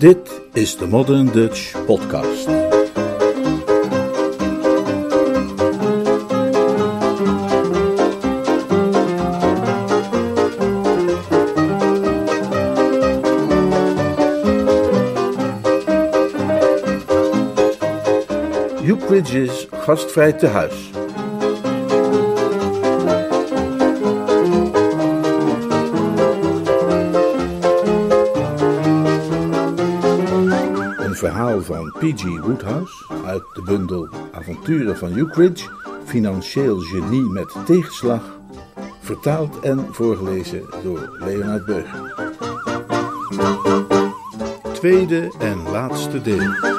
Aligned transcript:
Dit 0.00 0.40
is 0.52 0.76
de 0.76 0.86
Modern 0.86 1.26
Dutch 1.32 1.84
Podcast. 1.86 2.48
Hugh 18.82 19.06
Bridges 19.06 19.66
gastvrij 19.70 20.32
te 20.32 20.46
huis. 20.46 20.99
P.G. 32.00 32.22
Woodhouse 32.22 33.04
uit 33.26 33.42
de 33.54 33.62
bundel 33.62 34.08
Avonturen 34.32 34.96
van 34.96 35.18
Ukridge, 35.18 35.68
financieel 36.04 36.78
genie 36.78 37.30
met 37.30 37.56
tegenslag, 37.66 38.40
vertaald 39.00 39.60
en 39.60 39.94
voorgelezen 39.94 40.62
door 40.82 41.16
Leonard 41.18 41.64
Burger. 41.64 42.14
Tweede 44.72 45.34
en 45.38 45.62
laatste 45.70 46.22
deel. 46.22 46.69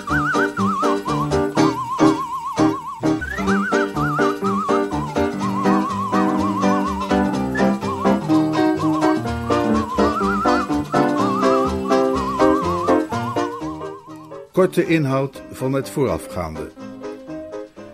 Korte 14.62 14.86
inhoud 14.86 15.42
van 15.52 15.74
het 15.74 15.90
voorafgaande. 15.90 16.72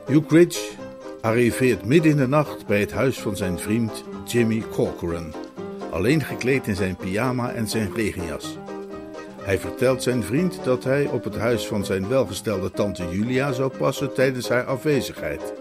Hugh 0.06 0.32
Ridge 0.32 0.60
arriveert 1.22 1.86
midden 1.86 2.12
in 2.12 2.18
de 2.18 2.28
nacht 2.28 2.66
bij 2.66 2.80
het 2.80 2.92
huis 2.92 3.20
van 3.20 3.38
zijn 3.38 3.60
vriend 3.60 4.04
Jimmy 4.26 4.64
Corcoran, 4.72 5.34
alleen 5.92 6.24
gekleed 6.24 6.68
in 6.68 6.76
zijn 6.76 6.96
pyjama 6.96 7.52
en 7.52 7.68
zijn 7.68 7.94
regenjas. 7.96 8.58
Hij 9.42 9.60
vertelt 9.60 10.04
zijn 10.04 10.24
vriend 10.24 10.64
dat 10.64 10.84
hij 10.84 11.06
op 11.06 11.24
het 11.24 11.38
huis 11.38 11.68
van 11.68 11.86
zijn 11.86 12.08
welgestelde 12.08 12.72
tante 12.72 13.04
Julia 13.12 13.52
zou 13.52 13.72
passen 13.78 14.14
tijdens 14.14 14.50
haar 14.50 14.66
afwezigheid. 14.66 15.54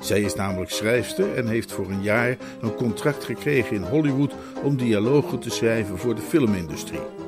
Zij 0.00 0.20
is 0.20 0.34
namelijk 0.34 0.70
schrijfster 0.70 1.34
en 1.34 1.48
heeft 1.48 1.72
voor 1.72 1.90
een 1.90 2.02
jaar 2.02 2.36
een 2.60 2.74
contract 2.74 3.24
gekregen 3.24 3.76
in 3.76 3.82
Hollywood 3.82 4.34
om 4.62 4.76
dialogen 4.76 5.38
te 5.38 5.50
schrijven 5.50 5.98
voor 5.98 6.14
de 6.14 6.22
filmindustrie. 6.22 7.25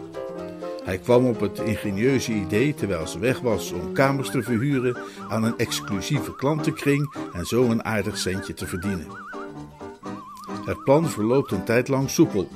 Hij 0.88 0.98
kwam 0.98 1.26
op 1.26 1.40
het 1.40 1.58
ingenieuze 1.58 2.32
idee, 2.32 2.74
terwijl 2.74 3.06
ze 3.06 3.18
weg 3.18 3.40
was, 3.40 3.72
om 3.72 3.92
kamers 3.92 4.30
te 4.30 4.42
verhuren 4.42 4.96
aan 5.28 5.44
een 5.44 5.58
exclusieve 5.58 6.36
klantenkring 6.36 7.14
en 7.32 7.46
zo 7.46 7.64
een 7.64 7.84
aardig 7.84 8.18
centje 8.18 8.54
te 8.54 8.66
verdienen. 8.66 9.06
Het 10.64 10.84
plan 10.84 11.08
verloopt 11.08 11.52
een 11.52 11.64
tijd 11.64 11.88
lang 11.88 12.10
soepel. 12.10 12.48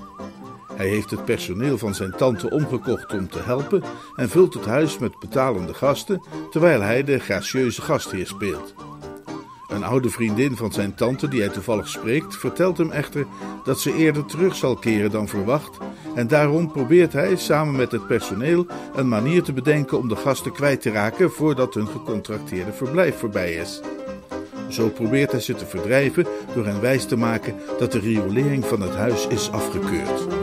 Hij 0.74 0.88
heeft 0.88 1.10
het 1.10 1.24
personeel 1.24 1.78
van 1.78 1.94
zijn 1.94 2.16
tante 2.16 2.50
omgekocht 2.50 3.12
om 3.12 3.28
te 3.28 3.38
helpen 3.38 3.82
en 4.16 4.28
vult 4.28 4.54
het 4.54 4.64
huis 4.64 4.98
met 4.98 5.18
betalende 5.18 5.74
gasten, 5.74 6.22
terwijl 6.50 6.80
hij 6.80 7.04
de 7.04 7.18
gracieuze 7.18 7.82
gastheer 7.82 8.26
speelt. 8.26 8.74
Een 9.74 9.84
oude 9.84 10.10
vriendin 10.10 10.56
van 10.56 10.72
zijn 10.72 10.94
tante, 10.94 11.28
die 11.28 11.40
hij 11.40 11.48
toevallig 11.48 11.88
spreekt, 11.88 12.36
vertelt 12.36 12.78
hem 12.78 12.90
echter 12.90 13.26
dat 13.64 13.80
ze 13.80 13.96
eerder 13.96 14.24
terug 14.24 14.56
zal 14.56 14.76
keren 14.76 15.10
dan 15.10 15.28
verwacht. 15.28 15.78
En 16.14 16.28
daarom 16.28 16.72
probeert 16.72 17.12
hij 17.12 17.36
samen 17.36 17.76
met 17.76 17.92
het 17.92 18.06
personeel 18.06 18.66
een 18.94 19.08
manier 19.08 19.42
te 19.42 19.52
bedenken 19.52 19.98
om 19.98 20.08
de 20.08 20.16
gasten 20.16 20.52
kwijt 20.52 20.82
te 20.82 20.90
raken 20.90 21.30
voordat 21.30 21.74
hun 21.74 21.88
gecontracteerde 21.88 22.72
verblijf 22.72 23.18
voorbij 23.18 23.52
is. 23.54 23.80
Zo 24.68 24.88
probeert 24.88 25.30
hij 25.30 25.40
ze 25.40 25.54
te 25.54 25.66
verdrijven 25.66 26.26
door 26.54 26.66
hen 26.66 26.80
wijs 26.80 27.04
te 27.04 27.16
maken 27.16 27.54
dat 27.78 27.92
de 27.92 27.98
riolering 27.98 28.64
van 28.64 28.80
het 28.80 28.94
huis 28.94 29.26
is 29.26 29.50
afgekeurd. 29.50 30.41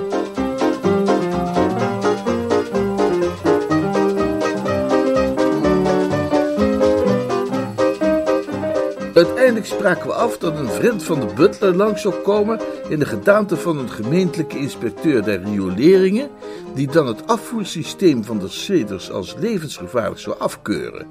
Uiteindelijk 9.60 9.98
spraken 10.00 10.20
we 10.20 10.26
af 10.26 10.38
dat 10.38 10.60
een 10.60 10.70
vriend 10.70 11.04
van 11.04 11.20
de 11.20 11.34
butler 11.34 11.76
langs 11.76 12.02
zou 12.02 12.16
komen 12.16 12.60
in 12.90 13.00
de 13.00 13.06
gedaante 13.06 13.58
van 13.58 13.78
een 13.78 13.90
gemeentelijke 13.90 14.58
inspecteur 14.58 15.24
der 15.24 15.44
rioleringen, 15.44 16.30
die 16.76 16.88
dan 16.88 17.08
het 17.08 17.28
afvoersysteem 17.28 18.24
van 18.24 18.40
de 18.40 18.48
ceders 18.48 19.12
als 19.12 19.36
levensgevaarlijk 19.40 20.20
zou 20.20 20.40
afkeuren. 20.40 21.08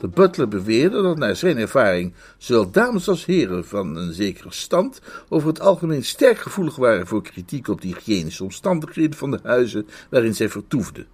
De 0.00 0.08
butler 0.08 0.48
beweerde 0.48 1.02
dat 1.02 1.18
naar 1.18 1.36
zijn 1.36 1.58
ervaring 1.58 2.14
zowel 2.38 2.70
dames 2.70 3.08
als 3.08 3.26
heren 3.26 3.64
van 3.64 3.96
een 3.96 4.12
zekere 4.12 4.52
stand 4.52 5.00
over 5.28 5.48
het 5.48 5.60
algemeen 5.60 6.04
sterk 6.04 6.38
gevoelig 6.38 6.76
waren 6.76 7.06
voor 7.06 7.22
kritiek 7.22 7.68
op 7.68 7.80
de 7.80 7.88
hygiënische 7.88 8.44
omstandigheden 8.44 9.18
van 9.18 9.30
de 9.30 9.40
huizen 9.42 9.86
waarin 10.10 10.34
zij 10.34 10.48
vertoefden. 10.48 11.06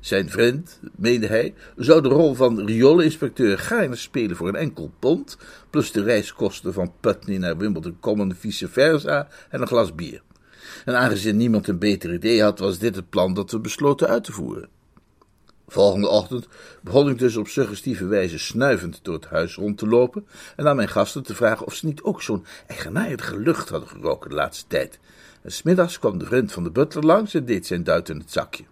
Zijn 0.00 0.30
vriend, 0.30 0.80
meende 0.96 1.26
hij, 1.26 1.54
zou 1.76 2.02
de 2.02 2.08
rol 2.08 2.34
van 2.34 2.66
rioleninspecteur 2.66 3.58
gaarne 3.58 3.96
spelen 3.96 4.36
voor 4.36 4.48
een 4.48 4.56
enkel 4.56 4.90
pond, 4.98 5.36
plus 5.70 5.92
de 5.92 6.02
reiskosten 6.02 6.72
van 6.72 6.92
Putney 7.00 7.38
naar 7.38 7.56
Wimbledon 7.56 7.96
Common, 8.00 8.34
vice 8.34 8.68
versa 8.68 9.28
en 9.48 9.60
een 9.60 9.66
glas 9.66 9.94
bier. 9.94 10.22
En 10.84 10.98
aangezien 10.98 11.36
niemand 11.36 11.68
een 11.68 11.78
beter 11.78 12.12
idee 12.12 12.42
had, 12.42 12.58
was 12.58 12.78
dit 12.78 12.96
het 12.96 13.10
plan 13.10 13.34
dat 13.34 13.50
we 13.50 13.60
besloten 13.60 14.08
uit 14.08 14.24
te 14.24 14.32
voeren. 14.32 14.68
Volgende 15.68 16.08
ochtend 16.08 16.48
begon 16.82 17.08
ik 17.08 17.18
dus 17.18 17.36
op 17.36 17.48
suggestieve 17.48 18.06
wijze 18.06 18.38
snuivend 18.38 19.00
door 19.02 19.14
het 19.14 19.26
huis 19.26 19.54
rond 19.54 19.78
te 19.78 19.86
lopen 19.86 20.26
en 20.56 20.68
aan 20.68 20.76
mijn 20.76 20.88
gasten 20.88 21.22
te 21.22 21.34
vragen 21.34 21.66
of 21.66 21.74
ze 21.74 21.86
niet 21.86 22.02
ook 22.02 22.22
zo'n 22.22 22.44
eigenaardige 22.66 23.38
lucht 23.38 23.68
hadden 23.68 23.88
geroken 23.88 24.30
de 24.30 24.36
laatste 24.36 24.66
tijd. 24.66 24.98
En 25.42 25.52
smiddags 25.52 25.98
kwam 25.98 26.18
de 26.18 26.24
vriend 26.24 26.52
van 26.52 26.64
de 26.64 26.70
butler 26.70 27.04
langs 27.04 27.34
en 27.34 27.44
deed 27.44 27.66
zijn 27.66 27.84
duit 27.84 28.08
in 28.08 28.18
het 28.18 28.32
zakje. 28.32 28.64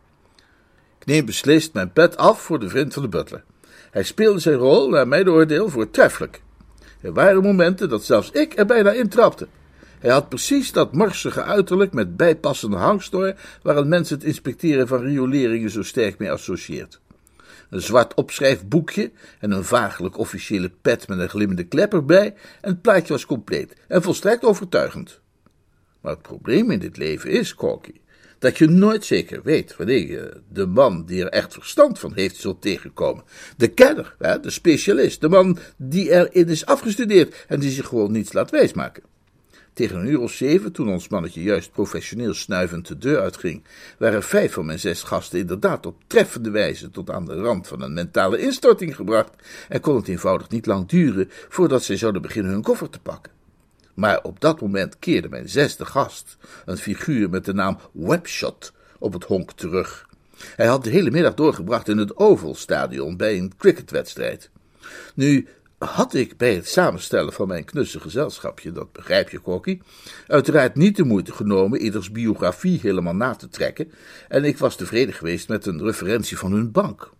Neem 1.08 1.24
beslist 1.24 1.72
mijn 1.72 1.92
pet 1.92 2.16
af 2.16 2.40
voor 2.40 2.60
de 2.60 2.68
vriend 2.68 2.94
van 2.94 3.02
de 3.02 3.08
butler. 3.08 3.44
Hij 3.90 4.02
speelde 4.02 4.38
zijn 4.38 4.56
rol, 4.56 4.88
naar 4.88 5.08
mijn 5.08 5.30
oordeel, 5.30 5.68
voortreffelijk. 5.68 6.40
Er 7.00 7.12
waren 7.12 7.42
momenten 7.42 7.88
dat 7.88 8.04
zelfs 8.04 8.30
ik 8.30 8.58
er 8.58 8.66
bijna 8.66 8.92
intrapte. 8.92 9.48
Hij 9.98 10.10
had 10.10 10.28
precies 10.28 10.72
dat 10.72 10.92
morsige 10.92 11.42
uiterlijk 11.42 11.92
met 11.92 12.16
bijpassende 12.16 12.76
hangstoor 12.76 13.34
waar 13.62 13.86
mensen 13.86 14.16
het 14.16 14.26
inspecteren 14.26 14.88
van 14.88 15.02
rioleringen 15.02 15.70
zo 15.70 15.82
sterk 15.82 16.18
mee 16.18 16.30
associeert. 16.30 17.00
Een 17.70 17.82
zwart 17.82 18.14
opschrijfboekje 18.14 19.10
en 19.40 19.50
een 19.50 19.64
vaaglijk 19.64 20.18
officiële 20.18 20.70
pet 20.82 21.08
met 21.08 21.18
een 21.18 21.28
glimmende 21.28 21.64
klep 21.64 21.92
erbij 21.92 22.34
en 22.60 22.70
het 22.70 22.82
plaatje 22.82 23.12
was 23.12 23.26
compleet 23.26 23.76
en 23.86 24.02
volstrekt 24.02 24.44
overtuigend. 24.44 25.20
Maar 26.00 26.12
het 26.12 26.22
probleem 26.22 26.70
in 26.70 26.78
dit 26.78 26.96
leven 26.96 27.30
is, 27.30 27.54
Corky, 27.54 27.94
dat 28.38 28.58
je 28.58 28.66
nooit 28.66 29.04
zeker 29.04 29.40
weet 29.42 29.76
wanneer 29.76 30.08
je 30.08 30.40
de 30.52 30.66
man 30.66 31.04
die 31.04 31.22
er 31.22 31.28
echt 31.28 31.52
verstand 31.52 31.98
van 31.98 32.12
heeft 32.14 32.36
zult 32.36 32.62
tegenkomen. 32.62 33.24
De 33.56 33.68
kenner, 33.68 34.16
de 34.18 34.50
specialist, 34.50 35.20
de 35.20 35.28
man 35.28 35.58
die 35.76 36.10
erin 36.10 36.48
is 36.48 36.66
afgestudeerd 36.66 37.44
en 37.48 37.60
die 37.60 37.70
zich 37.70 37.86
gewoon 37.86 38.12
niets 38.12 38.32
laat 38.32 38.50
wijsmaken. 38.50 39.02
Tegen 39.78 39.96
een 39.96 40.06
uur 40.06 40.20
of 40.20 40.32
zeven, 40.32 40.72
toen 40.72 40.88
ons 40.88 41.08
mannetje 41.08 41.42
juist 41.42 41.72
professioneel 41.72 42.34
snuivend 42.34 42.86
de 42.86 42.98
deur 42.98 43.20
uitging, 43.20 43.64
waren 43.98 44.22
vijf 44.22 44.52
van 44.52 44.66
mijn 44.66 44.78
zes 44.78 45.02
gasten 45.02 45.38
inderdaad 45.38 45.86
op 45.86 45.96
treffende 46.06 46.50
wijze 46.50 46.90
tot 46.90 47.10
aan 47.10 47.24
de 47.24 47.34
rand 47.34 47.68
van 47.68 47.82
een 47.82 47.92
mentale 47.92 48.38
instorting 48.38 48.96
gebracht 48.96 49.30
en 49.68 49.80
kon 49.80 49.96
het 49.96 50.08
eenvoudig 50.08 50.48
niet 50.48 50.66
lang 50.66 50.88
duren 50.88 51.28
voordat 51.48 51.82
zij 51.82 51.96
zouden 51.96 52.22
beginnen 52.22 52.52
hun 52.52 52.62
koffer 52.62 52.90
te 52.90 52.98
pakken. 52.98 53.37
Maar 53.98 54.22
op 54.22 54.40
dat 54.40 54.60
moment 54.60 54.98
keerde 54.98 55.28
mijn 55.28 55.48
zesde 55.48 55.84
gast, 55.84 56.36
een 56.64 56.76
figuur 56.76 57.30
met 57.30 57.44
de 57.44 57.54
naam 57.54 57.78
Webshot, 57.92 58.72
op 58.98 59.12
het 59.12 59.24
honk 59.24 59.52
terug. 59.52 60.08
Hij 60.56 60.66
had 60.66 60.84
de 60.84 60.90
hele 60.90 61.10
middag 61.10 61.34
doorgebracht 61.34 61.88
in 61.88 61.98
het 61.98 62.16
Oval 62.16 62.54
Stadion 62.54 63.16
bij 63.16 63.38
een 63.38 63.52
cricketwedstrijd. 63.56 64.50
Nu 65.14 65.48
had 65.78 66.14
ik 66.14 66.36
bij 66.36 66.54
het 66.54 66.68
samenstellen 66.68 67.32
van 67.32 67.48
mijn 67.48 67.64
knusse 67.64 68.00
gezelschapje, 68.00 68.72
dat 68.72 68.92
begrijp 68.92 69.30
je, 69.30 69.38
Kokkie, 69.38 69.82
uiteraard 70.26 70.74
niet 70.74 70.96
de 70.96 71.04
moeite 71.04 71.32
genomen 71.32 71.80
ieders 71.80 72.10
biografie 72.10 72.78
helemaal 72.82 73.14
na 73.14 73.34
te 73.34 73.48
trekken, 73.48 73.92
en 74.28 74.44
ik 74.44 74.58
was 74.58 74.76
tevreden 74.76 75.14
geweest 75.14 75.48
met 75.48 75.66
een 75.66 75.82
referentie 75.82 76.38
van 76.38 76.52
hun 76.52 76.72
bank. 76.72 77.10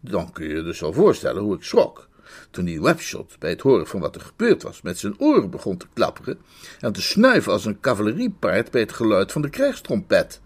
Dan 0.00 0.32
kun 0.32 0.48
je 0.48 0.54
je 0.54 0.62
dus 0.62 0.80
wel 0.80 0.92
voorstellen 0.92 1.42
hoe 1.42 1.54
ik 1.54 1.62
schrok 1.62 2.10
toen 2.50 2.64
die 2.64 2.82
webshot 2.82 3.36
bij 3.38 3.50
het 3.50 3.60
horen 3.60 3.86
van 3.86 4.00
wat 4.00 4.14
er 4.14 4.20
gebeurd 4.20 4.62
was 4.62 4.82
met 4.82 4.98
zijn 4.98 5.14
oren 5.18 5.50
begon 5.50 5.76
te 5.76 5.86
klapperen 5.92 6.38
en 6.80 6.92
te 6.92 7.02
snuiven 7.02 7.52
als 7.52 7.64
een 7.64 7.80
cavaleriepaard 7.80 8.70
bij 8.70 8.80
het 8.80 8.92
geluid 8.92 9.32
van 9.32 9.42
de 9.42 9.50
krijgstrompet. 9.50 10.40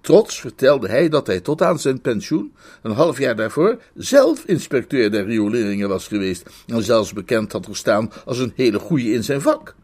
Trots 0.00 0.40
vertelde 0.40 0.88
hij 0.88 1.08
dat 1.08 1.26
hij 1.26 1.40
tot 1.40 1.62
aan 1.62 1.78
zijn 1.78 2.00
pensioen, 2.00 2.54
een 2.82 2.92
half 2.92 3.18
jaar 3.18 3.36
daarvoor, 3.36 3.78
zelf 3.94 4.44
inspecteur 4.44 5.10
der 5.10 5.24
rioleringen 5.24 5.88
was 5.88 6.08
geweest 6.08 6.50
en 6.66 6.82
zelfs 6.82 7.12
bekend 7.12 7.52
had 7.52 7.66
gestaan 7.66 8.12
als 8.24 8.38
een 8.38 8.52
hele 8.56 8.78
goeie 8.78 9.12
in 9.12 9.24
zijn 9.24 9.40
vak. 9.40 9.74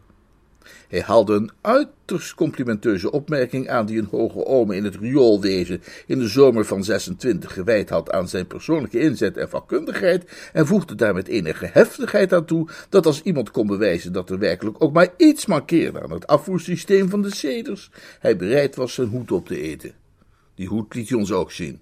Hij 0.93 1.01
haalde 1.01 1.33
een 1.33 1.51
uiterst 1.61 2.33
complimenteuze 2.33 3.11
opmerking 3.11 3.69
aan 3.69 3.85
die 3.85 3.99
een 3.99 4.07
hoge 4.11 4.45
ome 4.45 4.75
in 4.75 4.83
het 4.83 4.95
rioolwezen 4.95 5.81
in 6.05 6.19
de 6.19 6.27
zomer 6.27 6.65
van 6.65 6.83
26 6.83 7.53
gewijd 7.53 7.89
had 7.89 8.11
aan 8.11 8.27
zijn 8.27 8.47
persoonlijke 8.47 8.99
inzet 8.99 9.37
en 9.37 9.49
vakkundigheid 9.49 10.49
en 10.53 10.67
voegde 10.67 10.95
daar 10.95 11.13
met 11.13 11.27
enige 11.27 11.69
heftigheid 11.71 12.33
aan 12.33 12.45
toe 12.45 12.67
dat 12.89 13.05
als 13.05 13.21
iemand 13.21 13.51
kon 13.51 13.67
bewijzen 13.67 14.13
dat 14.13 14.29
er 14.29 14.39
werkelijk 14.39 14.83
ook 14.83 14.93
maar 14.93 15.13
iets 15.17 15.45
mankeerde 15.45 16.01
aan 16.01 16.11
het 16.11 16.27
afvoersysteem 16.27 17.09
van 17.09 17.21
de 17.21 17.35
ceders, 17.35 17.89
hij 18.19 18.37
bereid 18.37 18.75
was 18.75 18.93
zijn 18.93 19.07
hoed 19.07 19.31
op 19.31 19.47
te 19.47 19.61
eten. 19.61 19.93
Die 20.55 20.67
hoed 20.67 20.93
liet 20.93 21.09
hij 21.09 21.17
ons 21.17 21.31
ook 21.31 21.51
zien. 21.51 21.81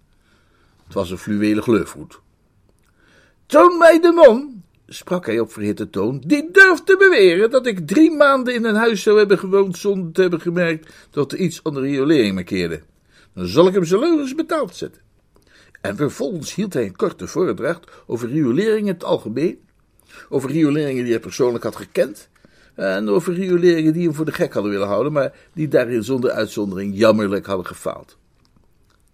Het 0.86 0.94
was 0.94 1.12
een 1.12 1.18
fluwelen 1.18 1.64
gleufhoed. 1.64 2.20
Toon 3.46 3.78
mij 3.78 4.00
de 4.00 4.12
man, 4.12 4.64
sprak 4.94 5.26
hij 5.26 5.40
op 5.40 5.52
verhitte 5.52 5.90
toon, 5.90 6.24
die 6.26 6.50
durft 6.52 6.86
te 6.86 6.98
beweren 6.98 7.50
dat 7.50 7.66
ik 7.66 7.88
drie 7.88 8.12
maanden 8.12 8.54
in 8.54 8.66
een 8.66 8.76
huis 8.76 9.04
zou 9.04 9.18
hebben 9.18 9.40
gewoond 9.40 9.78
zonder 9.78 10.12
te 10.12 10.22
hebben 10.22 10.42
gemerkt 10.42 10.94
dat 11.10 11.32
er 11.32 11.38
iets 11.38 11.60
aan 11.64 11.74
de 11.74 11.80
riolering 11.80 12.34
markeerde. 12.34 12.82
Dan 13.34 13.48
zal 13.48 13.68
ik 13.68 13.74
hem 13.74 13.86
zo 13.86 14.00
leugens 14.00 14.36
betaald 14.36 14.76
zetten. 14.76 15.02
En 15.82 15.96
vervolgens 15.96 16.56
hield 16.56 16.74
hij 16.74 16.86
een 16.86 16.96
korte 16.96 17.28
voordracht 17.28 17.92
over 18.06 18.30
riolering 18.30 18.88
in 18.88 18.94
het 18.94 19.04
algemeen, 19.04 19.60
over 20.30 20.50
rioleringen 20.50 21.04
die 21.04 21.12
hij 21.12 21.22
persoonlijk 21.22 21.64
had 21.64 21.76
gekend, 21.76 22.30
en 22.76 23.10
over 23.10 23.34
rioleringen 23.34 23.94
die 23.94 24.04
hem 24.04 24.14
voor 24.16 24.26
de 24.26 24.32
gek 24.32 24.54
hadden 24.54 24.72
willen 24.72 24.88
houden, 24.88 25.12
maar 25.12 25.34
die 25.54 25.68
daarin 25.68 26.04
zonder 26.04 26.32
uitzondering 26.32 26.98
jammerlijk 26.98 27.46
hadden 27.46 27.66
gefaald. 27.66 28.18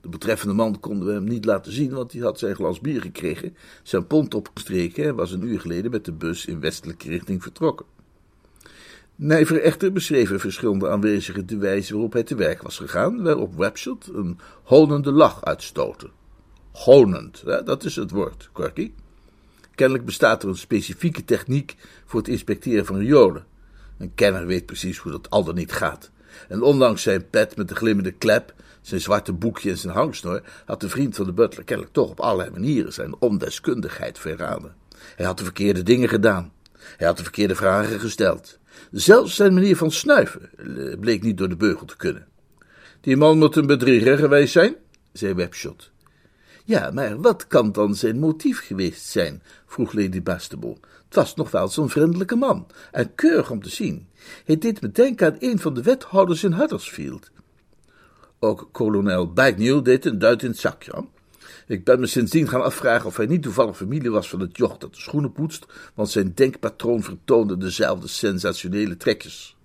De 0.07 0.13
betreffende 0.13 0.54
man 0.54 0.80
konden 0.80 1.07
we 1.07 1.13
hem 1.13 1.24
niet 1.24 1.45
laten 1.45 1.71
zien, 1.71 1.94
want 1.94 2.12
hij 2.12 2.21
had 2.21 2.39
zijn 2.39 2.56
glas 2.56 2.80
bier 2.80 3.01
gekregen, 3.01 3.56
zijn 3.83 4.07
pont 4.07 4.33
opgestreken 4.33 5.06
en 5.06 5.15
was 5.15 5.31
een 5.31 5.44
uur 5.44 5.59
geleden 5.59 5.92
met 5.92 6.06
de 6.06 6.12
bus 6.12 6.45
in 6.45 6.59
westelijke 6.59 7.09
richting 7.09 7.44
vertrokken. 7.44 7.86
Nijver 9.15 9.62
echter 9.62 9.92
beschreef 9.92 10.31
er 10.31 10.39
verschillende 10.39 10.89
aanwezigen 10.89 11.48
de 11.48 11.57
wijze 11.57 11.94
waarop 11.94 12.13
hij 12.13 12.24
te 12.24 12.36
werk 12.36 12.62
was 12.62 12.77
gegaan, 12.77 13.24
waarop 13.24 13.56
Webshot 13.56 14.09
een 14.13 14.39
honende 14.63 15.12
lach 15.12 15.44
uitstootte. 15.44 16.10
Honend, 16.71 17.44
dat 17.45 17.83
is 17.83 17.95
het 17.95 18.12
woord, 18.12 18.50
Corky. 18.53 18.92
Kennelijk 19.75 20.06
bestaat 20.06 20.44
er 20.44 20.50
een 20.50 20.57
specifieke 20.57 21.25
techniek 21.25 21.75
voor 22.06 22.19
het 22.19 22.30
inspecteren 22.30 22.86
van 22.86 22.98
riolen. 22.98 23.45
Een 23.98 24.13
kenner 24.15 24.45
weet 24.45 24.65
precies 24.65 24.98
hoe 24.98 25.12
dat 25.12 25.30
al 25.30 25.44
dan 25.44 25.56
niet 25.56 25.71
gaat. 25.71 26.12
En 26.50 26.62
ondanks 26.62 27.01
zijn 27.01 27.29
pet 27.29 27.56
met 27.56 27.68
de 27.68 27.75
glimmende 27.75 28.12
klep 28.12 28.53
zijn 28.81 29.01
zwarte 29.01 29.33
boekje 29.33 29.69
en 29.69 29.77
zijn 29.77 29.94
hangsnor, 29.94 30.41
had 30.65 30.81
de 30.81 30.89
vriend 30.89 31.15
van 31.15 31.25
de 31.25 31.33
butler 31.33 31.63
kennelijk 31.63 31.94
toch 31.94 32.09
op 32.09 32.19
allerlei 32.19 32.50
manieren 32.50 32.94
zijn 32.94 33.15
ondeskundigheid 33.19 34.19
verraden. 34.19 34.75
Hij 35.15 35.25
had 35.25 35.38
de 35.38 35.44
verkeerde 35.44 35.83
dingen 35.83 36.09
gedaan. 36.09 36.51
Hij 36.97 37.07
had 37.07 37.18
de 37.18 37.24
verkeerde 37.24 37.56
vragen 37.56 38.00
gesteld. 38.00 38.59
Zelfs 38.91 39.35
zijn 39.35 39.53
manier 39.53 39.77
van 39.77 39.91
snuiven 39.91 40.50
eh, 40.57 41.00
bleek 41.00 41.24
niet 41.24 41.38
door 41.38 41.50
de 41.50 41.56
beugel 41.56 41.85
te 41.85 41.97
kunnen. 41.97 42.27
Die 43.01 43.18
man 43.18 43.38
moet 43.38 43.56
een 43.56 43.68
bedrieger 43.68 44.18
geweest 44.18 44.51
zijn, 44.51 44.75
zei 45.13 45.33
Webshot. 45.33 45.91
Ja, 46.65 46.91
maar 46.91 47.21
wat 47.21 47.47
kan 47.47 47.71
dan 47.71 47.95
zijn 47.95 48.19
motief 48.19 48.65
geweest 48.65 49.06
zijn? 49.06 49.41
vroeg 49.65 49.94
Lady 49.94 50.21
Bastable. 50.21 50.77
Het 51.07 51.15
was 51.15 51.36
nog 51.36 51.51
wel 51.51 51.68
zo'n 51.68 51.89
vriendelijke 51.89 52.36
man 52.36 52.68
en 52.92 53.15
keurig 53.15 53.51
om 53.51 53.62
te 53.62 53.69
zien. 53.69 54.07
Hij 54.45 54.57
deed 54.57 54.81
me 54.81 54.92
denken 54.92 55.27
aan 55.27 55.38
een 55.39 55.59
van 55.59 55.74
de 55.74 55.81
wethouders 55.81 56.44
in 56.44 56.54
Huddersfield. 56.54 57.31
Ook 58.39 58.69
kolonel 58.71 59.33
Bagnew 59.33 59.83
deed 59.83 60.06
een 60.06 60.19
duit 60.19 60.44
in 60.44 60.50
het 60.50 60.59
zakje. 60.59 61.06
Ik 61.68 61.83
ben 61.83 62.00
me 62.00 62.07
sindsdien 62.07 62.48
gaan 62.48 62.63
afvragen 62.63 63.06
of 63.06 63.18
hij 63.18 63.25
niet 63.25 63.42
toevallig 63.44 63.77
familie 63.77 64.12
was 64.12 64.30
van 64.30 64.39
het 64.39 64.57
joch 64.57 64.77
dat 64.77 64.94
de 64.94 65.01
schoenen 65.01 65.31
poetst, 65.31 65.65
want 65.94 66.09
zijn 66.09 66.31
denkpatroon 66.36 67.04
vertoonde 67.04 67.57
dezelfde 67.57 68.07
sensationele 68.07 68.98
trekjes. 68.98 69.56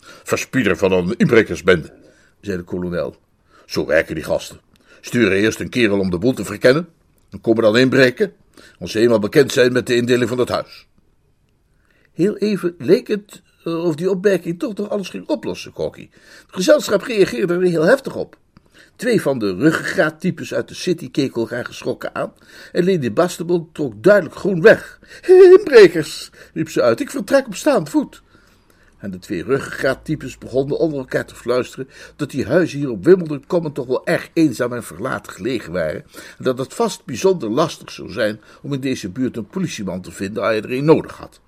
Verspieder 0.00 0.76
van 0.76 0.92
een 0.92 1.16
inbrekersbende, 1.16 1.92
zei 2.40 2.56
de 2.56 2.62
kolonel. 2.62 3.16
Zo 3.66 3.86
werken 3.86 4.14
die 4.14 4.24
gasten. 4.24 4.60
Sturen 5.00 5.36
eerst 5.36 5.60
een 5.60 5.68
kerel 5.68 5.98
om 5.98 6.10
de 6.10 6.18
boel 6.18 6.32
te 6.32 6.44
verkennen, 6.44 6.88
en 7.30 7.40
komen 7.40 7.62
dan 7.62 7.76
inbreken, 7.76 8.32
als 8.78 8.90
ze 8.90 8.98
eenmaal 8.98 9.18
bekend 9.18 9.52
zijn 9.52 9.72
met 9.72 9.86
de 9.86 9.96
indeling 9.96 10.28
van 10.28 10.38
het 10.38 10.48
huis. 10.48 10.86
Heel 12.12 12.36
even 12.36 12.74
leek 12.78 13.08
het 13.08 13.42
eh, 13.64 13.84
of 13.84 13.94
die 13.94 14.10
opmerking 14.10 14.58
toch 14.58 14.74
nog 14.74 14.88
alles 14.88 15.08
ging 15.08 15.28
oplossen, 15.28 15.72
Corky. 15.72 16.08
Het 16.46 16.54
gezelschap 16.54 17.02
reageerde 17.02 17.54
er 17.54 17.62
heel 17.62 17.84
heftig 17.84 18.16
op. 18.16 18.36
Twee 18.96 19.22
van 19.22 19.38
de 19.38 19.54
ruggengraattypes 19.54 20.54
uit 20.54 20.68
de 20.68 20.74
city 20.74 21.10
keken 21.10 21.40
elkaar 21.40 21.64
geschrokken 21.64 22.14
aan 22.14 22.32
en 22.72 22.84
Lady 22.84 23.12
Bastable 23.12 23.64
trok 23.72 24.02
duidelijk 24.02 24.34
groen 24.34 24.62
weg. 24.62 25.00
Inbrekers, 25.56 26.30
riep 26.54 26.68
ze 26.68 26.82
uit, 26.82 27.00
ik 27.00 27.10
vertrek 27.10 27.46
op 27.46 27.54
staand 27.54 27.88
voet. 27.88 28.22
En 28.98 29.10
de 29.10 29.18
twee 29.18 29.44
ruggengraattypes 29.44 30.38
begonnen 30.38 30.78
onder 30.78 30.98
elkaar 30.98 31.26
te 31.26 31.34
fluisteren 31.34 31.88
dat 32.16 32.30
die 32.30 32.46
huizen 32.46 32.78
hier 32.78 32.90
op 32.90 33.04
Wimbledon 33.04 33.46
Common 33.46 33.72
toch 33.72 33.86
wel 33.86 34.06
erg 34.06 34.30
eenzaam 34.32 34.72
en 34.72 34.84
verlaten 34.84 35.32
gelegen 35.32 35.72
waren 35.72 36.04
en 36.38 36.44
dat 36.44 36.58
het 36.58 36.74
vast 36.74 37.04
bijzonder 37.04 37.50
lastig 37.50 37.90
zou 37.90 38.12
zijn 38.12 38.40
om 38.62 38.72
in 38.72 38.80
deze 38.80 39.08
buurt 39.08 39.36
een 39.36 39.46
politieman 39.46 40.00
te 40.00 40.12
vinden 40.12 40.42
als 40.42 40.54
je 40.54 40.60
er 40.60 40.72
een 40.72 40.84
nodig 40.84 41.16
had 41.16 41.40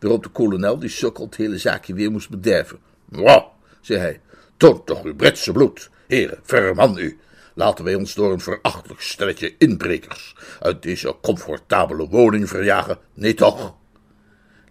waarop 0.00 0.22
de 0.22 0.28
kolonel 0.28 0.78
die 0.78 0.88
sukkel 0.88 1.24
het 1.24 1.36
hele 1.36 1.58
zaakje 1.58 1.94
weer 1.94 2.10
moest 2.10 2.30
bederven. 2.30 2.78
Wow, 3.04 3.44
zei 3.80 3.98
hij, 3.98 4.20
toont 4.56 4.86
toch 4.86 5.04
uw 5.04 5.14
Britse 5.14 5.52
bloed. 5.52 5.90
Heren, 6.06 6.38
verman 6.42 6.98
u. 6.98 7.18
Laten 7.54 7.84
wij 7.84 7.94
ons 7.94 8.14
door 8.14 8.32
een 8.32 8.40
verachtelijk 8.40 9.00
stelletje 9.00 9.54
inbrekers 9.58 10.36
uit 10.60 10.82
deze 10.82 11.16
comfortabele 11.22 12.08
woning 12.08 12.48
verjagen. 12.48 12.98
Nee 13.14 13.34
toch? 13.34 13.74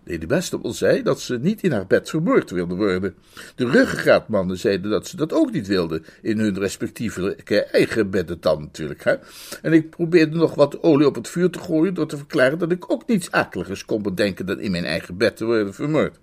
Lady 0.04 0.26
Bastable 0.26 0.74
zei 0.74 1.04
dat 1.04 1.22
ze 1.22 1.38
niet 1.38 1.62
in 1.62 1.72
haar 1.72 1.88
bed 1.88 2.10
vermoord 2.10 2.50
wilde 2.50 2.76
worden. 2.76 3.16
De 3.56 3.70
ruggengraatmannen 3.70 4.58
zeiden 4.58 4.92
dat 4.92 5.08
ze 5.08 5.16
dat 5.16 5.34
ook 5.34 5.52
niet 5.52 5.68
wilden, 5.68 6.06
in 6.22 6.40
hun 6.40 6.60
respectievelijke 6.60 7.64
eigen 7.64 8.10
bedden 8.10 8.38
dan 8.40 8.60
natuurlijk. 8.60 9.04
Hè? 9.04 9.16
En 9.62 9.74
ik 9.74 9.90
probeerde 9.90 10.38
nog 10.38 10.56
wat 10.56 10.84
olie 10.84 11.08
op 11.08 11.16
het 11.16 11.28
vuur 11.28 11.50
te 11.50 11.60
gooien 11.60 11.94
door 11.94 12.08
te 12.08 12.18
verklaren 12.18 12.60
dat 12.60 12.72
ik 12.72 12.92
ook 12.92 13.08
niets 13.08 13.32
akeligers 13.32 13.86
kon 13.86 14.02
bedenken 14.02 14.46
dan 14.46 14.60
in 14.60 14.72
mijn 14.72 14.86
eigen 14.86 15.18
bed 15.18 15.38
te 15.38 15.46
worden 15.46 15.74
vermoord. 15.74 16.18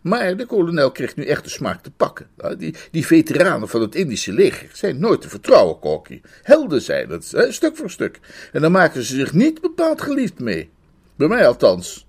Maar 0.00 0.36
de 0.36 0.46
kolonel 0.46 0.90
kreeg 0.90 1.16
nu 1.16 1.24
echt 1.24 1.44
de 1.44 1.50
smaak 1.50 1.82
te 1.82 1.90
pakken. 1.90 2.26
Die, 2.58 2.74
die 2.90 3.06
veteranen 3.06 3.68
van 3.68 3.80
het 3.80 3.94
Indische 3.94 4.32
leger 4.32 4.70
zijn 4.72 4.98
nooit 4.98 5.20
te 5.20 5.28
vertrouwen, 5.28 5.78
Corky. 5.78 6.20
Helden 6.42 6.82
zijn 6.82 7.10
het, 7.10 7.34
stuk 7.48 7.76
voor 7.76 7.90
stuk. 7.90 8.20
En 8.52 8.60
dan 8.60 8.72
maken 8.72 9.02
ze 9.02 9.14
zich 9.14 9.32
niet 9.32 9.60
bepaald 9.60 10.00
geliefd 10.00 10.38
mee. 10.38 10.70
Bij 11.16 11.28
mij 11.28 11.46
althans. 11.46 12.08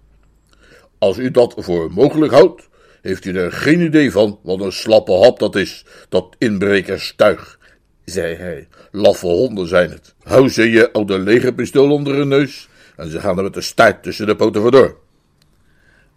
Als 1.02 1.18
u 1.18 1.32
dat 1.32 1.54
voor 1.58 1.92
mogelijk 1.92 2.34
houdt, 2.34 2.70
heeft 3.02 3.26
u 3.26 3.38
er 3.38 3.52
geen 3.52 3.82
idee 3.82 4.12
van 4.12 4.40
wat 4.44 4.62
een 4.62 4.72
slappe 4.72 5.12
hap 5.12 5.40
dat 5.40 5.56
is, 5.56 5.86
dat 6.10 6.36
inbrekerstuig, 6.38 7.60
zei 8.06 8.36
hij. 8.36 8.68
Laffe 8.92 9.26
honden 9.26 9.68
zijn 9.68 9.90
het. 9.90 10.16
Hou 10.24 10.50
ze 10.50 10.70
je 10.70 10.92
oude 10.92 11.20
legerpistool 11.20 11.92
onder 11.92 12.16
hun 12.16 12.28
neus 12.28 12.70
en 12.96 13.10
ze 13.10 13.20
gaan 13.20 13.38
er 13.38 13.44
met 13.44 13.54
de 13.54 13.62
staart 13.62 14.04
tussen 14.04 14.26
de 14.26 14.36
poten 14.36 14.62
vandoor. 14.62 14.98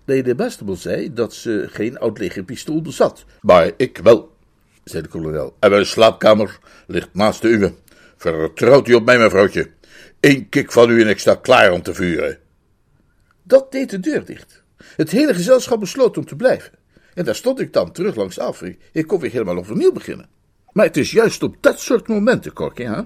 Lady 0.04 0.34
Bastable 0.34 0.76
zei 0.76 1.12
dat 1.12 1.34
ze 1.34 1.66
geen 1.70 1.98
oud 1.98 2.18
legerpistool 2.18 2.82
bezat. 2.82 3.24
Maar 3.40 3.70
ik 3.76 3.98
wel, 3.98 4.32
zei 4.84 5.02
de 5.02 5.08
kolonel. 5.08 5.56
En 5.60 5.70
mijn 5.70 5.86
slaapkamer 5.86 6.58
ligt 6.86 7.08
naast 7.12 7.42
de 7.42 7.48
uwe. 7.48 7.74
Vertrouwt 8.16 8.88
u 8.88 8.94
op 8.94 9.04
mij, 9.04 9.18
mevrouwtje. 9.18 9.70
Eén 10.20 10.48
kik 10.48 10.72
van 10.72 10.90
u 10.90 11.00
en 11.00 11.08
ik 11.08 11.18
sta 11.18 11.34
klaar 11.34 11.72
om 11.72 11.82
te 11.82 11.94
vuren. 11.94 12.38
Dat 13.42 13.72
deed 13.72 13.90
de 13.90 14.00
deur 14.00 14.24
dicht. 14.24 14.63
Het 14.96 15.10
hele 15.10 15.34
gezelschap 15.34 15.80
besloot 15.80 16.16
om 16.16 16.24
te 16.24 16.36
blijven. 16.36 16.72
En 17.14 17.24
daar 17.24 17.34
stond 17.34 17.60
ik 17.60 17.72
dan 17.72 17.92
terug 17.92 18.14
langs 18.14 18.38
af. 18.38 18.62
Ik 18.92 19.06
kon 19.06 19.20
weer 19.20 19.30
helemaal 19.30 19.56
overnieuw 19.56 19.92
beginnen. 19.92 20.28
Maar 20.72 20.86
het 20.86 20.96
is 20.96 21.10
juist 21.10 21.42
op 21.42 21.56
dat 21.60 21.80
soort 21.80 22.08
momenten, 22.08 22.52
Corky, 22.52 22.82
hè? 22.82 23.02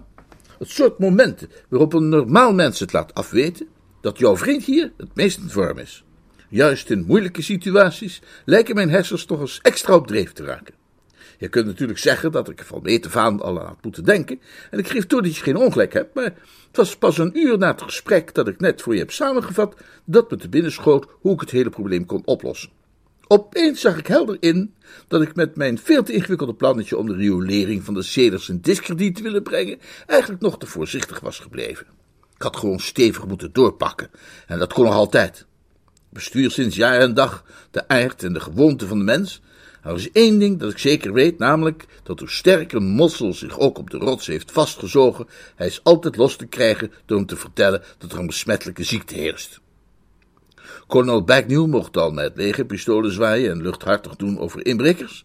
Het 0.58 0.68
soort 0.68 0.99
momenten 0.99 1.50
waarop 1.68 1.92
een 1.92 2.08
normaal 2.08 2.52
mens 2.52 2.80
het 2.80 2.92
laat 2.92 3.14
afweten 3.14 3.68
dat 4.00 4.18
jouw 4.18 4.37
vriend 4.37 4.64
hier 4.64 4.92
het 4.97 5.14
meest 5.14 5.38
in 5.38 5.49
vorm 5.49 5.78
is. 5.78 6.04
Juist 6.49 6.90
in 6.90 7.04
moeilijke 7.06 7.42
situaties 7.42 8.23
lijken 8.44 8.75
mijn 8.75 8.90
hersens 8.90 9.25
toch 9.25 9.40
eens 9.40 9.58
extra 9.62 9.94
op 9.94 10.06
dreef 10.06 10.32
te 10.32 10.44
raken. 10.44 10.77
Je 11.38 11.49
kunt 11.49 11.66
natuurlijk 11.66 11.99
zeggen 11.99 12.33
dat 12.33 12.49
ik 12.49 12.62
van 12.64 12.80
meet 12.83 13.07
af 13.07 13.16
aan 13.16 13.40
al 13.40 13.61
aan 13.61 13.66
had 13.66 13.83
moeten 13.83 14.04
denken, 14.04 14.40
en 14.71 14.78
ik 14.78 14.88
geef 14.88 15.07
toe 15.07 15.23
dat 15.23 15.37
je 15.37 15.42
geen 15.42 15.57
ongelijk 15.57 15.92
hebt, 15.92 16.14
maar 16.14 16.25
het 16.25 16.76
was 16.76 16.97
pas 16.97 17.18
een 17.18 17.38
uur 17.38 17.59
na 17.59 17.71
het 17.71 17.83
gesprek 17.83 18.35
dat 18.35 18.49
ik 18.49 18.61
net 18.61 18.83
voor 18.83 18.92
je 18.92 18.99
heb 18.99 19.11
samengevat, 19.11 19.76
dat 20.04 20.30
me 20.30 20.37
te 20.37 20.49
binnen 20.49 20.73
schoot 20.73 21.07
hoe 21.21 21.35
ik 21.35 21.40
het 21.40 21.50
hele 21.50 21.71
probleem 21.71 22.07
kon 22.07 22.23
oplossen. 22.25 22.71
Opeens 23.28 23.80
zag 23.80 23.99
ik 23.99 24.07
helder 24.07 24.37
in 24.40 24.75
dat 25.09 25.23
ik 25.23 25.35
met 25.35 25.57
mijn 25.57 25.78
veel 25.78 26.02
te 26.02 26.12
ingewikkelde 26.12 26.54
plannetje 26.54 26.97
om 26.97 27.07
de 27.07 27.14
riolering 27.14 27.85
van 27.85 27.95
de 27.95 28.02
ceders 28.02 28.49
in 28.49 28.61
discrediet 28.61 29.16
te 29.16 29.23
willen 29.23 29.42
brengen, 29.42 29.78
eigenlijk 30.07 30.42
nog 30.42 30.59
te 30.59 30.66
voorzichtig 30.66 31.21
was 31.21 31.38
gebleven. 31.38 31.87
Ik 32.35 32.42
had 32.42 32.57
gewoon 32.57 32.80
stevig 32.80 33.26
moeten 33.26 33.52
doorpakken, 33.52 34.11
en 34.47 34.59
dat 34.59 34.73
kon 34.73 34.85
nog 34.85 34.95
altijd. 34.95 35.47
Bestuur 36.11 36.50
sinds 36.50 36.76
jaar 36.76 37.00
en 37.00 37.14
dag 37.14 37.45
de 37.71 37.88
aard 37.88 38.23
en 38.23 38.33
de 38.33 38.40
gewoonte 38.40 38.87
van 38.87 38.99
de 38.99 39.04
mens, 39.04 39.40
er 39.82 39.94
is 39.94 40.11
één 40.12 40.38
ding 40.38 40.58
dat 40.58 40.70
ik 40.70 40.78
zeker 40.78 41.12
weet, 41.12 41.38
namelijk 41.38 41.87
dat 42.02 42.18
hoe 42.18 42.30
sterk 42.30 42.73
een 42.73 42.88
mossel 42.88 43.32
zich 43.32 43.58
ook 43.58 43.78
op 43.78 43.90
de 43.90 43.99
rots 43.99 44.26
heeft 44.26 44.52
vastgezogen, 44.52 45.26
hij 45.56 45.66
is 45.66 45.80
altijd 45.82 46.16
los 46.16 46.37
te 46.37 46.47
krijgen 46.47 46.92
door 47.06 47.16
hem 47.16 47.26
te 47.26 47.37
vertellen 47.37 47.82
dat 47.99 48.12
er 48.12 48.18
een 48.18 48.26
besmettelijke 48.26 48.85
ziekte 48.85 49.14
heerst. 49.14 49.61
Kolonel 50.87 51.25
Bagnell 51.25 51.66
mocht 51.66 51.97
al 51.97 52.11
met 52.11 52.37
legerpistolen 52.37 53.12
zwaaien 53.12 53.50
en 53.50 53.62
luchthartig 53.62 54.16
doen 54.16 54.38
over 54.38 54.66
inbrekers. 54.66 55.25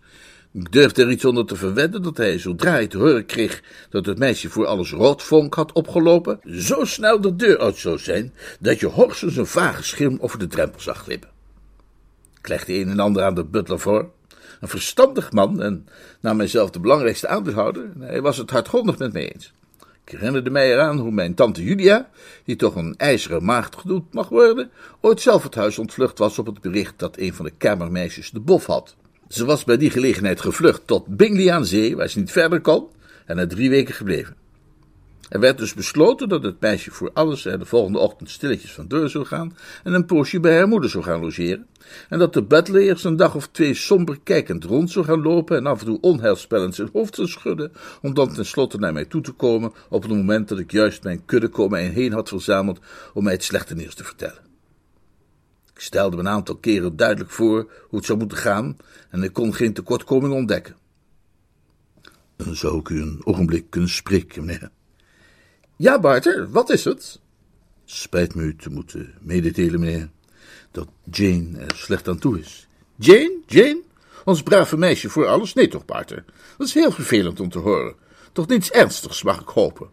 Ik 0.54 0.72
durfde 0.72 1.04
er 1.04 1.12
iets 1.12 1.26
onder 1.26 1.46
te 1.46 1.56
verwedden 1.56 2.02
dat 2.02 2.18
hij, 2.18 2.40
zodra 2.40 2.72
hij 2.72 2.88
te 2.88 2.98
horen 2.98 3.26
kreeg 3.26 3.64
dat 3.90 4.06
het 4.06 4.18
meisje 4.18 4.50
voor 4.50 4.66
alles 4.66 4.92
roodvonk 4.92 5.54
had 5.54 5.72
opgelopen, 5.72 6.40
zo 6.46 6.86
snel 6.86 7.22
de 7.22 7.36
deur 7.36 7.60
uit 7.60 7.78
zou 7.78 7.98
zijn 7.98 8.34
dat 8.60 8.80
je 8.80 8.88
hoogstens 8.88 9.36
een 9.36 9.46
vage 9.46 9.84
schim 9.84 10.18
over 10.22 10.40
de 10.40 10.48
drempel 10.48 10.82
zag 10.82 10.98
glippen. 10.98 11.30
Ik 12.40 12.48
legde 12.48 12.74
een 12.74 12.90
en 12.90 13.00
ander 13.00 13.24
aan 13.24 13.36
de 13.36 13.46
butler 13.46 13.80
voor. 13.80 14.10
Een 14.64 14.70
verstandig 14.70 15.32
man 15.32 15.62
en 15.62 15.88
naar 16.20 16.36
mijzelf 16.36 16.70
de 16.70 16.80
belangrijkste 16.80 17.28
aandeelhouder. 17.28 17.90
Hij 18.00 18.22
was 18.22 18.38
het 18.38 18.50
hardgrondig 18.50 18.98
met 18.98 19.14
mij 19.14 19.34
eens. 19.34 19.54
Ik 20.06 20.12
herinnerde 20.12 20.50
mij 20.50 20.72
eraan 20.72 20.98
hoe 20.98 21.12
mijn 21.12 21.34
tante 21.34 21.64
Julia, 21.64 22.10
die 22.46 22.56
toch 22.56 22.76
een 22.76 22.94
ijzeren 22.98 23.46
maagd 23.46 23.76
genoemd 23.76 24.14
mag 24.14 24.30
worden, 24.30 24.72
ooit 25.02 25.22
zelf 25.22 25.44
het 25.44 25.56
huis 25.56 25.80
ontvlucht 25.80 26.18
was 26.18 26.40
op 26.40 26.46
het 26.46 26.62
bericht 26.62 26.94
dat 26.98 27.18
een 27.18 27.34
van 27.34 27.46
de 27.46 27.52
kamermeisjes 27.58 28.32
de 28.32 28.40
bof 28.40 28.66
had. 28.66 28.96
Ze 29.28 29.46
was 29.46 29.64
bij 29.64 29.78
die 29.78 29.90
gelegenheid 29.90 30.42
gevlucht 30.42 30.82
tot 30.88 31.08
Bingley 31.08 31.52
aan 31.52 31.66
zee, 31.66 31.96
waar 31.96 32.10
ze 32.10 32.20
niet 32.20 32.32
verder 32.32 32.62
kon, 32.62 32.88
en 33.26 33.38
er 33.38 33.48
drie 33.48 33.70
weken 33.70 33.94
gebleven. 33.94 34.36
Er 35.34 35.40
werd 35.40 35.58
dus 35.58 35.74
besloten 35.74 36.30
dat 36.30 36.44
het 36.44 36.60
meisje 36.60 36.92
voor 36.92 37.12
alles 37.14 37.46
er 37.46 37.60
de 37.60 37.66
volgende 37.66 38.00
ochtend 38.00 38.30
stilletjes 38.30 38.74
vandoor 38.74 39.10
zou 39.10 39.26
gaan 39.26 39.58
en 39.84 39.94
een 39.94 40.06
poosje 40.06 40.40
bij 40.40 40.58
haar 40.58 40.68
moeder 40.68 40.90
zou 40.90 41.04
gaan 41.04 41.20
logeren, 41.20 41.68
en 42.10 42.20
dat 42.20 42.34
de 42.34 42.44
butler 42.44 42.82
eerst 42.82 43.06
een 43.06 43.16
dag 43.16 43.36
of 43.36 43.48
twee 43.48 43.74
somber 43.74 44.20
kijkend 44.24 44.64
rond 44.64 44.92
zou 44.92 45.06
gaan 45.06 45.22
lopen 45.22 45.58
en 45.58 45.66
af 45.66 45.80
en 45.80 45.86
toe 45.86 45.98
onheilspellend 46.02 46.76
zijn 46.76 46.90
hoofd 46.94 47.16
zou 47.16 47.28
schudden, 47.28 47.72
om 48.02 48.14
dan 48.14 48.34
tenslotte 48.34 48.78
naar 48.78 48.94
mij 48.94 49.06
toe 49.06 49.22
te 49.22 49.32
komen 49.32 49.74
op 49.90 50.02
het 50.02 50.12
moment 50.12 50.48
dat 50.48 50.60
ik 50.60 50.72
juist 50.72 51.04
mijn 51.04 51.26
kudde 51.26 51.48
komen 51.48 51.80
en 51.80 51.92
heen 51.92 52.14
had 52.14 52.30
verzameld 52.30 52.80
om 53.14 53.24
mij 53.24 53.34
het 53.34 53.44
slechte 53.44 53.76
nieuws 53.76 53.96
te 53.96 54.04
vertellen. 54.04 54.42
Ik 55.74 55.82
stelde 55.82 56.16
me 56.16 56.22
een 56.22 56.28
aantal 56.28 56.56
keren 56.56 56.96
duidelijk 56.96 57.30
voor 57.30 57.72
hoe 57.90 57.98
het 58.00 58.06
zou 58.06 58.18
moeten 58.20 58.38
gaan 58.38 58.78
en 59.10 59.24
ik 59.24 59.34
kon 59.34 59.54
geen 59.54 59.74
tekortkoming 59.74 60.34
ontdekken. 60.34 60.76
Dan 62.36 62.56
zou 62.56 62.80
ik 62.80 62.90
u 62.90 63.02
een 63.02 63.22
ogenblik 63.24 63.66
kunnen 63.70 63.90
spreken, 63.90 64.46
meneer. 64.46 64.70
Ja, 65.76 66.00
Barter, 66.00 66.52
wat 66.52 66.70
is 66.70 66.84
het? 66.84 67.20
Spijt 67.86 68.36
me 68.36 68.42
u 68.42 68.56
te 68.56 68.70
moeten 68.70 69.14
mededelen, 69.20 69.80
meneer, 69.80 70.10
dat 70.72 70.88
Jane 71.12 71.60
er 71.60 71.76
slecht 71.76 72.08
aan 72.08 72.20
toe 72.20 72.40
is. 72.40 72.68
Jane? 72.96 73.40
Jane? 73.48 73.82
Ons 74.26 74.44
brave 74.44 74.78
meisje 74.78 75.10
voor 75.10 75.28
alles? 75.28 75.54
Nee 75.54 75.68
toch, 75.68 75.86
Barter? 75.86 76.26
Dat 76.58 76.68
is 76.68 76.74
heel 76.74 76.92
vervelend 76.92 77.40
om 77.40 77.50
te 77.50 77.60
horen. 77.60 77.96
Toch 78.32 78.48
niets 78.48 78.72
ernstigs, 78.72 79.24
mag 79.24 79.42
ik 79.42 79.48
hopen? 79.48 79.90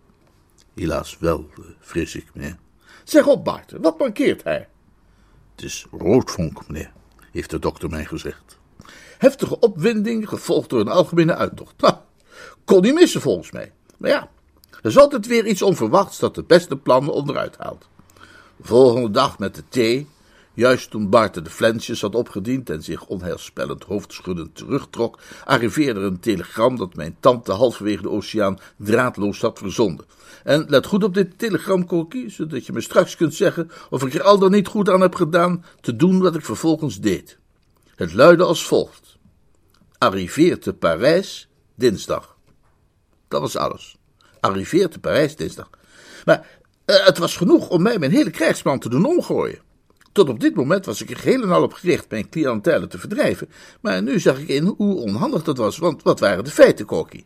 Helaas 0.75 1.19
wel, 1.19 1.51
eh, 1.59 1.65
vrees 1.81 2.15
ik, 2.15 2.27
meneer. 2.35 2.57
Zeg 3.05 3.27
op, 3.27 3.45
Barter, 3.45 3.81
wat 3.81 3.99
mankeert 3.99 4.45
hij? 4.45 4.69
Het 5.55 5.65
is 5.65 5.87
roodvonk, 5.91 6.69
meneer, 6.69 6.93
heeft 7.33 7.51
de 7.51 7.59
dokter 7.59 7.91
mij 7.91 8.05
gezegd. 8.05 8.59
Heftige 9.19 9.59
opwinding, 9.59 10.29
gevolgd 10.29 10.71
door 10.71 10.81
een 10.81 10.89
algemene 10.89 11.35
uittocht. 11.35 11.81
Nou, 11.81 11.95
kon 12.65 12.83
niet 12.83 12.95
missen 12.95 13.21
volgens 13.21 13.51
mij. 13.51 13.73
Maar 13.97 14.11
ja, 14.11 14.31
er 14.83 14.91
is 14.91 14.99
altijd 14.99 15.27
weer 15.27 15.47
iets 15.47 15.63
onverwachts 15.63 16.19
dat 16.19 16.35
de 16.35 16.43
beste 16.43 16.77
plannen 16.77 17.13
onderuit 17.13 17.57
haalt. 17.59 17.89
De 18.57 18.67
volgende 18.67 19.11
dag 19.11 19.39
met 19.39 19.55
de 19.55 19.63
thee, 19.69 20.07
juist 20.55 20.91
toen 20.91 21.11
Bart 21.11 21.45
de 21.45 21.51
flensjes 21.51 22.01
had 22.01 22.15
opgediend 22.15 22.71
en 22.71 22.83
zich 22.83 23.07
onheilspellend 23.07 23.85
hoofdschuddend 23.85 24.55
terugtrok, 24.55 25.19
arriveerde 25.45 26.01
er 26.01 26.07
een 26.07 26.21
telegram 26.21 26.77
dat 26.77 26.95
mijn 26.95 27.17
tante 27.21 27.53
halverwege 27.53 28.03
de 28.03 28.11
oceaan 28.11 28.59
draadloos 28.77 29.41
had 29.41 29.59
verzonden. 29.59 30.07
En 30.45 30.65
let 30.69 30.87
goed 30.87 31.05
op 31.05 31.15
dit 31.15 31.39
telegram, 31.39 31.87
Corky, 31.87 32.29
zodat 32.29 32.67
je 32.67 32.73
me 32.73 32.81
straks 32.81 33.17
kunt 33.17 33.35
zeggen 33.35 33.71
of 33.91 34.03
ik 34.05 34.15
er 34.15 34.23
al 34.23 34.39
dan 34.39 34.51
niet 34.51 34.69
goed 34.69 34.89
aan 34.89 35.01
heb 35.01 35.15
gedaan 35.15 35.65
te 35.81 35.97
doen 35.97 36.21
wat 36.21 36.35
ik 36.35 36.45
vervolgens 36.45 37.01
deed. 37.01 37.39
Het 37.97 38.13
luidde 38.13 38.45
als 38.45 38.67
volgt. 38.67 39.17
Arriveert 39.99 40.63
te 40.63 40.73
Parijs 40.73 41.49
dinsdag. 41.75 42.37
Dat 43.29 43.41
was 43.41 43.57
alles. 43.57 44.00
Arriveert 44.41 44.93
te 44.93 44.99
Parijs 44.99 45.37
dinsdag. 45.37 45.71
Maar 46.25 46.47
uh, 46.87 47.07
het 47.07 47.19
was 47.19 47.37
genoeg 47.37 47.69
om 47.69 47.83
mij 47.83 47.99
mijn 47.99 48.11
hele 48.11 48.31
krijgsplan 48.31 48.79
te 48.79 48.89
doen 48.89 49.05
omgooien. 49.05 49.59
Tot 50.13 50.29
op 50.29 50.41
dit 50.41 50.55
moment 50.55 50.87
was 50.87 51.03
ik 51.03 51.11
er 51.11 51.17
geheel 51.17 51.43
en 51.43 51.51
al 51.51 51.63
op 51.63 51.73
gericht 51.73 52.11
mijn 52.11 52.29
cliëntelen 52.29 52.89
te 52.89 52.99
verdrijven. 52.99 53.49
Maar 53.81 54.03
nu 54.03 54.21
zag 54.21 54.39
ik 54.39 54.49
in 54.49 54.75
hoe 54.77 54.97
onhandig 54.97 55.43
dat 55.43 55.57
was, 55.57 55.79
want 55.79 56.03
wat 56.03 56.21
waren 56.21 56.45
de 56.45 56.51
feiten, 56.51 56.87
Corky? 56.87 57.25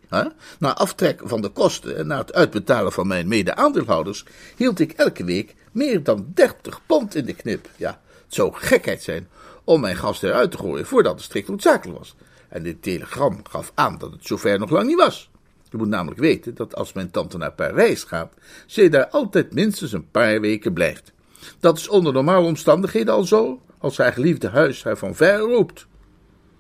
Na 0.59 0.75
aftrek 0.75 1.21
van 1.25 1.41
de 1.41 1.49
kosten 1.49 1.97
en 1.97 2.07
na 2.07 2.19
het 2.19 2.33
uitbetalen 2.33 2.93
van 2.93 3.07
mijn 3.07 3.29
mede-aandeelhouders 3.29 4.25
hield 4.57 4.81
ik 4.81 4.93
elke 4.93 5.25
week 5.25 5.55
meer 5.73 6.03
dan 6.03 6.27
30 6.35 6.81
pond 6.87 7.15
in 7.15 7.25
de 7.25 7.35
knip. 7.35 7.69
Ja, 7.77 8.01
het 8.25 8.35
zou 8.35 8.53
gekheid 8.55 9.03
zijn 9.03 9.29
om 9.65 9.81
mijn 9.81 9.97
gasten 9.97 10.29
eruit 10.29 10.51
te 10.51 10.59
gooien 10.59 10.87
voordat 10.87 11.15
het 11.15 11.23
strikt 11.23 11.49
noodzakelijk 11.49 11.99
was. 11.99 12.15
En 12.49 12.63
dit 12.63 12.83
telegram 12.83 13.41
gaf 13.51 13.73
aan 13.75 13.99
dat 13.99 14.13
het 14.13 14.27
zover 14.27 14.59
nog 14.59 14.71
lang 14.71 14.87
niet 14.87 14.99
was. 14.99 15.31
Je 15.75 15.81
moet 15.81 15.89
namelijk 15.89 16.21
weten 16.21 16.55
dat 16.55 16.75
als 16.75 16.93
mijn 16.93 17.11
tante 17.11 17.39
naar 17.39 17.53
Parijs 17.53 18.03
gaat, 18.05 18.33
ze 18.67 18.89
daar 18.89 19.09
altijd 19.09 19.55
minstens 19.55 19.93
een 19.93 20.11
paar 20.11 20.41
weken 20.41 20.73
blijft. 20.73 21.13
Dat 21.61 21.79
is 21.79 21.89
onder 21.89 22.13
normale 22.13 22.47
omstandigheden 22.47 23.15
al 23.15 23.25
zo, 23.25 23.61
als 23.79 23.97
haar 23.97 24.13
geliefde 24.13 24.49
huis 24.49 24.85
haar 24.85 24.97
van 24.97 25.15
ver 25.15 25.39
roept. 25.39 25.87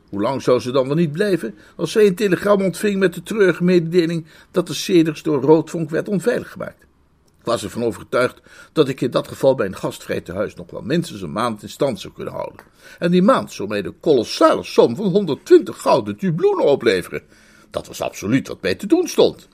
Hoe 0.09 0.21
lang 0.21 0.43
zou 0.43 0.61
ze 0.61 0.71
dan 0.71 0.87
wel 0.87 0.97
niet 0.97 1.13
blijven 1.13 1.55
als 1.77 1.93
zij 1.93 2.07
een 2.07 2.15
telegram 2.15 2.63
ontving 2.63 2.99
met 2.99 3.15
de 3.15 3.23
treurige 3.23 3.65
mededeling 3.65 4.27
dat 4.51 4.67
de 4.67 4.75
ceders 4.75 5.23
door 5.23 5.43
roodvonk 5.43 5.91
werd 5.91 6.09
onveilig 6.09 6.51
gemaakt? 6.51 6.83
Ik 7.39 7.45
was 7.45 7.65
ervan 7.65 7.85
overtuigd 7.85 8.41
dat 8.73 8.89
ik 8.89 9.01
in 9.01 9.11
dat 9.11 9.29
geval 9.29 9.55
bij 9.55 9.67
een 9.67 9.77
gastvrij 9.77 10.21
tehuis 10.21 10.55
nog 10.55 10.71
wel 10.71 10.83
minstens 10.83 11.23
een 11.23 11.33
maand 11.33 11.63
in 11.63 11.69
stand 11.69 12.01
zou 12.01 12.15
kunnen 12.15 12.35
houden. 12.35 12.61
En 12.99 13.11
die 13.11 13.23
maand 13.23 13.53
zou 13.53 13.69
mij 13.69 13.83
de 13.83 13.95
kolossale 14.01 14.65
som 14.65 14.97
van 14.97 15.07
120 15.07 15.81
gouden 15.81 16.19
dubloenen 16.19 16.65
opleveren. 16.65 17.23
Dat 17.75 17.87
was 17.87 18.01
absoluut 18.01 18.49
wat 18.49 18.63
mij 18.63 18.75
te 18.75 18.87
doen 18.87 19.09
stond. 19.09 19.49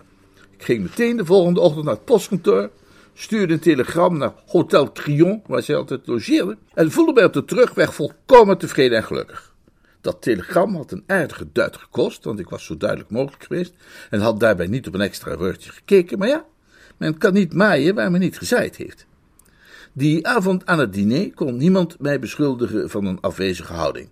Ik 0.56 0.64
ging 0.64 0.82
meteen 0.82 1.16
de 1.16 1.24
volgende 1.24 1.60
ochtend 1.60 1.84
naar 1.84 1.94
het 1.94 2.04
postkantoor, 2.04 2.70
stuurde 3.14 3.52
een 3.52 3.60
telegram 3.60 4.18
naar 4.18 4.32
Hotel 4.46 4.92
Crillon, 4.92 5.42
waar 5.46 5.62
zij 5.62 5.76
altijd 5.76 6.06
logeerde, 6.06 6.58
en 6.74 6.90
voelde 6.90 7.12
mij 7.12 7.24
op 7.24 7.32
de 7.32 7.44
terugweg 7.44 7.94
volkomen 7.94 8.58
tevreden 8.58 8.96
en 8.96 9.04
gelukkig. 9.04 9.54
Dat 10.00 10.22
telegram 10.22 10.76
had 10.76 10.92
een 10.92 11.04
aardige 11.06 11.46
duit 11.52 11.76
gekost, 11.76 12.24
want 12.24 12.38
ik 12.38 12.48
was 12.48 12.64
zo 12.64 12.76
duidelijk 12.76 13.10
mogelijk 13.10 13.44
geweest 13.44 13.74
en 14.10 14.20
had 14.20 14.40
daarbij 14.40 14.66
niet 14.66 14.86
op 14.86 14.94
een 14.94 15.00
extra 15.00 15.36
woordje 15.36 15.70
gekeken, 15.70 16.18
maar 16.18 16.28
ja, 16.28 16.44
men 16.96 17.18
kan 17.18 17.32
niet 17.32 17.54
maaien 17.54 17.94
waar 17.94 18.10
men 18.10 18.20
niet 18.20 18.38
gezaaid 18.38 18.76
heeft. 18.76 19.06
Die 19.92 20.26
avond 20.26 20.66
aan 20.66 20.78
het 20.78 20.92
diner 20.92 21.34
kon 21.34 21.56
niemand 21.56 22.00
mij 22.00 22.18
beschuldigen 22.18 22.90
van 22.90 23.04
een 23.04 23.20
afwezige 23.20 23.72
houding. 23.72 24.08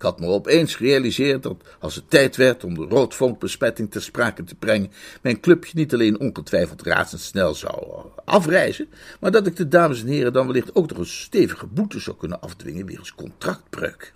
Ik 0.00 0.06
had 0.06 0.20
me 0.20 0.26
opeens 0.26 0.74
gerealiseerd 0.74 1.42
dat, 1.42 1.56
als 1.78 1.94
het 1.94 2.10
tijd 2.10 2.36
werd 2.36 2.64
om 2.64 2.74
de 2.74 2.84
roodvonkbespetting 2.84 3.90
ter 3.90 4.02
sprake 4.02 4.44
te 4.44 4.54
brengen, 4.54 4.90
mijn 5.22 5.40
clubje 5.40 5.72
niet 5.74 5.92
alleen 5.94 6.20
ongetwijfeld 6.20 6.82
razendsnel 6.82 7.54
zou 7.54 8.06
afreizen, 8.24 8.88
maar 9.20 9.30
dat 9.30 9.46
ik 9.46 9.56
de 9.56 9.68
dames 9.68 10.00
en 10.00 10.06
heren 10.06 10.32
dan 10.32 10.46
wellicht 10.46 10.74
ook 10.74 10.88
nog 10.88 10.98
een 10.98 11.06
stevige 11.06 11.66
boete 11.66 12.00
zou 12.00 12.16
kunnen 12.16 12.40
afdwingen 12.40 12.86
wegens 12.86 13.14
contractbreuk. 13.14 14.12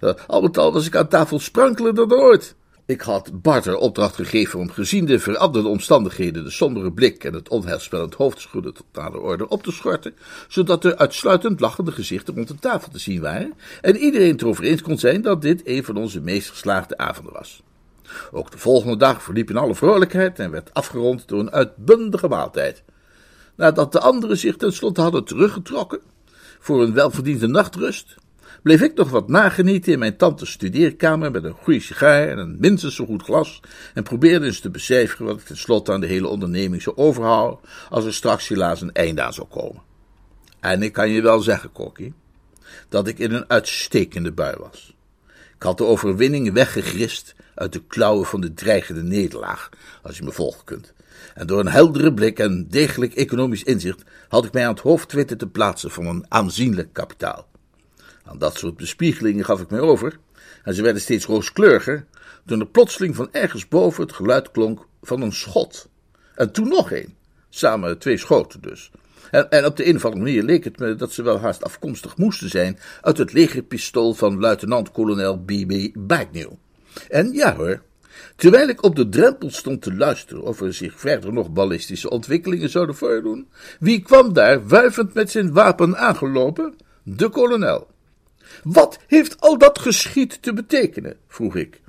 al 0.26 0.40
met 0.40 0.58
al 0.58 0.72
was 0.72 0.86
ik 0.86 0.96
aan 0.96 1.08
tafel 1.08 1.38
sprankelender 1.38 2.08
dan 2.08 2.18
ooit. 2.18 2.54
Ik 2.86 3.00
had 3.00 3.42
Barter 3.42 3.76
opdracht 3.76 4.14
gegeven 4.14 4.58
om 4.58 4.70
gezien 4.70 5.04
de 5.04 5.18
veranderde 5.18 5.68
omstandigheden 5.68 6.44
de 6.44 6.50
sombere 6.50 6.92
blik 6.92 7.24
en 7.24 7.34
het 7.34 7.48
onheilspellend 7.48 8.14
hoofdschudden 8.14 8.74
tot 8.74 8.86
de 8.92 9.18
orde 9.18 9.48
op 9.48 9.62
te 9.62 9.72
schorten, 9.72 10.14
zodat 10.48 10.84
er 10.84 10.96
uitsluitend 10.96 11.60
lachende 11.60 11.92
gezichten 11.92 12.34
rond 12.34 12.48
de 12.48 12.54
tafel 12.54 12.92
te 12.92 12.98
zien 12.98 13.20
waren 13.20 13.54
en 13.80 13.96
iedereen 13.96 14.30
het 14.30 14.42
erover 14.42 14.64
eens 14.64 14.82
kon 14.82 14.98
zijn 14.98 15.22
dat 15.22 15.42
dit 15.42 15.60
een 15.64 15.84
van 15.84 15.96
onze 15.96 16.20
meest 16.20 16.50
geslaagde 16.50 16.96
avonden 16.96 17.32
was. 17.32 17.62
Ook 18.32 18.50
de 18.50 18.58
volgende 18.58 18.96
dag 18.96 19.22
verliep 19.22 19.50
in 19.50 19.56
alle 19.56 19.74
vrolijkheid 19.74 20.38
en 20.38 20.50
werd 20.50 20.74
afgerond 20.74 21.28
door 21.28 21.40
een 21.40 21.52
uitbundige 21.52 22.28
maaltijd. 22.28 22.82
Nadat 23.56 23.92
de 23.92 24.00
anderen 24.00 24.38
zich 24.38 24.56
tenslotte 24.56 25.00
hadden 25.00 25.24
teruggetrokken 25.24 26.00
voor 26.58 26.82
een 26.82 26.94
welverdiende 26.94 27.46
nachtrust, 27.46 28.14
bleef 28.66 28.82
ik 28.82 28.94
nog 28.94 29.10
wat 29.10 29.28
nagenieten 29.28 29.92
in 29.92 29.98
mijn 29.98 30.16
tantes 30.16 30.50
studeerkamer 30.50 31.30
met 31.30 31.44
een 31.44 31.56
goede 31.62 31.80
sigaar 31.80 32.28
en 32.28 32.38
een 32.38 32.56
minstens 32.58 32.94
zo 32.94 33.04
goed 33.04 33.22
glas 33.22 33.60
en 33.94 34.02
probeerde 34.02 34.46
eens 34.46 34.60
te 34.60 34.70
becijferen 34.70 35.26
wat 35.26 35.40
ik 35.40 35.46
tenslotte 35.46 35.92
aan 35.92 36.00
de 36.00 36.06
hele 36.06 36.28
onderneming 36.28 36.82
zou 36.82 36.96
overhouden 36.96 37.58
als 37.90 38.04
er 38.04 38.14
straks 38.14 38.48
helaas 38.48 38.80
een 38.80 38.92
einde 38.92 39.22
aan 39.22 39.32
zou 39.32 39.46
komen. 39.46 39.82
En 40.60 40.82
ik 40.82 40.92
kan 40.92 41.10
je 41.10 41.22
wel 41.22 41.40
zeggen, 41.40 41.72
Kokkie, 41.72 42.14
dat 42.88 43.08
ik 43.08 43.18
in 43.18 43.32
een 43.32 43.50
uitstekende 43.50 44.32
bui 44.32 44.56
was. 44.58 44.96
Ik 45.56 45.62
had 45.62 45.78
de 45.78 45.84
overwinning 45.84 46.52
weggegrist 46.52 47.34
uit 47.54 47.72
de 47.72 47.82
klauwen 47.86 48.26
van 48.26 48.40
de 48.40 48.54
dreigende 48.54 49.02
nederlaag, 49.02 49.68
als 50.02 50.16
je 50.16 50.24
me 50.24 50.32
volgen 50.32 50.64
kunt. 50.64 50.92
En 51.34 51.46
door 51.46 51.60
een 51.60 51.68
heldere 51.68 52.14
blik 52.14 52.38
en 52.38 52.66
degelijk 52.68 53.14
economisch 53.14 53.62
inzicht 53.62 54.02
had 54.28 54.44
ik 54.44 54.52
mij 54.52 54.66
aan 54.66 54.74
het 54.74 54.82
hoofd 54.82 55.12
weten 55.12 55.38
te 55.38 55.46
plaatsen 55.46 55.90
van 55.90 56.06
een 56.06 56.24
aanzienlijk 56.28 56.92
kapitaal. 56.92 57.46
Aan 58.26 58.38
dat 58.38 58.58
soort 58.58 58.76
bespiegelingen 58.76 59.44
gaf 59.44 59.60
ik 59.60 59.70
mij 59.70 59.80
over, 59.80 60.18
en 60.64 60.74
ze 60.74 60.82
werden 60.82 61.02
steeds 61.02 61.24
rooskleuriger, 61.24 62.06
toen 62.46 62.60
er 62.60 62.66
plotseling 62.66 63.16
van 63.16 63.28
ergens 63.32 63.68
boven 63.68 64.02
het 64.02 64.12
geluid 64.12 64.50
klonk 64.50 64.86
van 65.02 65.22
een 65.22 65.32
schot. 65.32 65.88
En 66.34 66.52
toen 66.52 66.68
nog 66.68 66.92
een, 66.92 67.14
samen 67.48 67.98
twee 67.98 68.16
schoten 68.16 68.60
dus. 68.60 68.90
En, 69.30 69.50
en, 69.50 69.64
op 69.64 69.76
de 69.76 69.88
een 69.88 69.96
of 69.96 70.04
andere 70.04 70.24
manier 70.24 70.42
leek 70.42 70.64
het 70.64 70.78
me 70.78 70.94
dat 70.94 71.12
ze 71.12 71.22
wel 71.22 71.38
haast 71.40 71.64
afkomstig 71.64 72.16
moesten 72.16 72.48
zijn 72.48 72.78
uit 73.00 73.18
het 73.18 73.32
legerpistool 73.32 74.14
van 74.14 74.40
luitenant-kolonel 74.40 75.38
B.B. 75.38 75.88
Bagnew. 75.94 76.50
En 77.08 77.32
ja 77.32 77.56
hoor, 77.56 77.82
terwijl 78.36 78.68
ik 78.68 78.82
op 78.82 78.96
de 78.96 79.08
drempel 79.08 79.50
stond 79.50 79.82
te 79.82 79.94
luisteren 79.94 80.42
of 80.42 80.60
er 80.60 80.74
zich 80.74 81.00
verder 81.00 81.32
nog 81.32 81.52
ballistische 81.52 82.10
ontwikkelingen 82.10 82.70
zouden 82.70 82.94
voordoen, 82.94 83.48
wie 83.80 84.02
kwam 84.02 84.32
daar 84.32 84.66
wuivend 84.66 85.14
met 85.14 85.30
zijn 85.30 85.52
wapen 85.52 85.96
aangelopen? 85.96 86.74
De 87.02 87.28
kolonel. 87.28 87.94
Wat 88.62 88.98
heeft 89.06 89.40
al 89.40 89.58
dat 89.58 89.78
geschiet 89.78 90.42
te 90.42 90.52
betekenen? 90.52 91.16
vroeg 91.28 91.56
ik. 91.56 91.80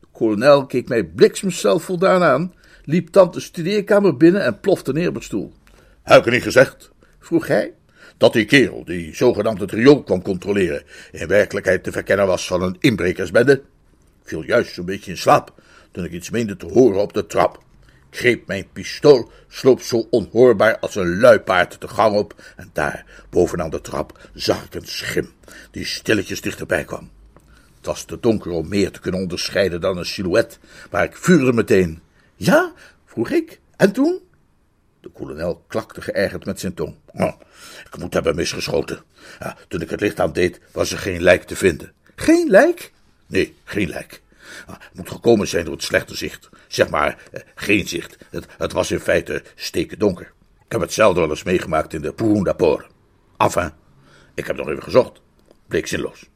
De 0.00 0.06
kolonel 0.12 0.66
keek 0.66 0.88
mij 0.88 1.04
bliksemzelf 1.04 1.82
voldaan 1.82 2.22
aan, 2.22 2.54
liep 2.84 3.08
tante 3.08 3.40
studeerkamer 3.40 4.16
binnen 4.16 4.44
en 4.44 4.60
plofte 4.60 4.92
neer 4.92 5.08
op 5.08 5.14
het 5.14 5.24
stoel. 5.24 5.52
Heb 6.02 6.26
ik 6.26 6.32
niet 6.32 6.42
gezegd, 6.42 6.90
vroeg 7.18 7.46
hij, 7.46 7.72
dat 8.16 8.32
die 8.32 8.44
kerel, 8.44 8.84
die 8.84 9.14
zogenaamd 9.14 9.60
het 9.60 9.72
riool 9.72 10.02
kwam 10.02 10.22
controleren, 10.22 10.82
in 11.12 11.26
werkelijkheid 11.26 11.84
te 11.84 11.92
verkennen 11.92 12.26
was 12.26 12.46
van 12.46 12.62
een 12.62 12.76
inbrekersbende? 12.80 13.52
Ik 13.52 14.28
viel 14.28 14.42
juist 14.42 14.74
zo'n 14.74 14.84
beetje 14.84 15.10
in 15.10 15.16
slaap, 15.16 15.54
toen 15.90 16.04
ik 16.04 16.12
iets 16.12 16.30
meende 16.30 16.56
te 16.56 16.66
horen 16.66 17.00
op 17.00 17.12
de 17.12 17.26
trap. 17.26 17.62
Greep 18.10 18.46
mijn 18.46 18.68
pistool, 18.72 19.30
sloop 19.48 19.80
zo 19.80 20.06
onhoorbaar 20.10 20.78
als 20.78 20.94
een 20.94 21.20
luipaard 21.20 21.80
de 21.80 21.88
gang 21.88 22.16
op, 22.16 22.42
en 22.56 22.70
daar, 22.72 23.04
bovenaan 23.30 23.70
de 23.70 23.80
trap, 23.80 24.28
zag 24.34 24.64
ik 24.64 24.74
een 24.74 24.86
schim, 24.86 25.32
die 25.70 25.84
stilletjes 25.84 26.40
dichterbij 26.40 26.84
kwam. 26.84 27.10
Het 27.76 27.86
was 27.86 28.04
te 28.04 28.20
donker 28.20 28.50
om 28.50 28.68
meer 28.68 28.90
te 28.90 29.00
kunnen 29.00 29.20
onderscheiden 29.20 29.80
dan 29.80 29.98
een 29.98 30.06
silhouet, 30.06 30.58
maar 30.90 31.04
ik 31.04 31.16
vuurde 31.16 31.52
meteen. 31.52 32.02
Ja? 32.36 32.72
vroeg 33.06 33.30
ik. 33.30 33.60
En 33.76 33.92
toen? 33.92 34.20
De 35.00 35.08
kolonel 35.08 35.64
klakte 35.68 36.00
geërgerd 36.00 36.44
met 36.44 36.60
zijn 36.60 36.74
tong. 36.74 36.94
Oh, 37.12 37.40
ik 37.84 37.98
moet 37.98 38.14
hebben 38.14 38.34
misgeschoten. 38.34 39.02
Ja, 39.38 39.56
toen 39.68 39.80
ik 39.80 39.90
het 39.90 40.00
licht 40.00 40.20
aandeed, 40.20 40.60
was 40.72 40.92
er 40.92 40.98
geen 40.98 41.22
lijk 41.22 41.42
te 41.42 41.56
vinden. 41.56 41.92
Geen 42.14 42.50
lijk? 42.50 42.92
Nee, 43.26 43.56
geen 43.64 43.88
lijk. 43.88 44.20
Ah, 44.66 44.76
moet 44.92 45.10
gekomen 45.10 45.48
zijn 45.48 45.64
door 45.64 45.74
het 45.74 45.82
slechte 45.82 46.16
zicht. 46.16 46.48
Zeg 46.68 46.88
maar, 46.88 47.22
eh, 47.32 47.40
geen 47.54 47.88
zicht. 47.88 48.16
Het, 48.30 48.46
het 48.58 48.72
was 48.72 48.90
in 48.90 49.00
feite 49.00 49.42
steken 49.54 49.98
donker. 49.98 50.32
Ik 50.64 50.72
heb 50.72 50.80
hetzelfde 50.80 51.20
wel 51.20 51.30
eens 51.30 51.42
meegemaakt 51.42 51.92
in 51.92 52.02
de 52.02 52.12
Poundapor. 52.12 52.86
Enfin, 53.36 53.70
ik 54.34 54.46
heb 54.46 54.56
nog 54.56 54.68
even 54.68 54.82
gezocht. 54.82 55.20
Bleek 55.68 55.86
zinloos. 55.86 56.28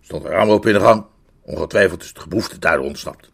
Stond 0.00 0.24
een 0.24 0.30
raam 0.30 0.48
open 0.48 0.70
in 0.70 0.78
de 0.78 0.84
gang. 0.84 1.06
Ongetwijfeld 1.42 2.02
is 2.02 2.08
het 2.08 2.18
geboefte 2.18 2.58
daar 2.58 2.78
ontsnapt. 2.78 3.30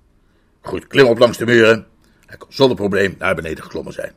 Goed, 0.60 0.86
klim 0.86 1.06
op 1.06 1.18
langs 1.18 1.38
de 1.38 1.44
muren. 1.44 1.86
Hij 2.26 2.36
kon 2.36 2.52
zonder 2.52 2.76
probleem 2.76 3.14
naar 3.18 3.34
beneden 3.34 3.64
geklommen 3.64 3.92
zijn. 3.92 4.12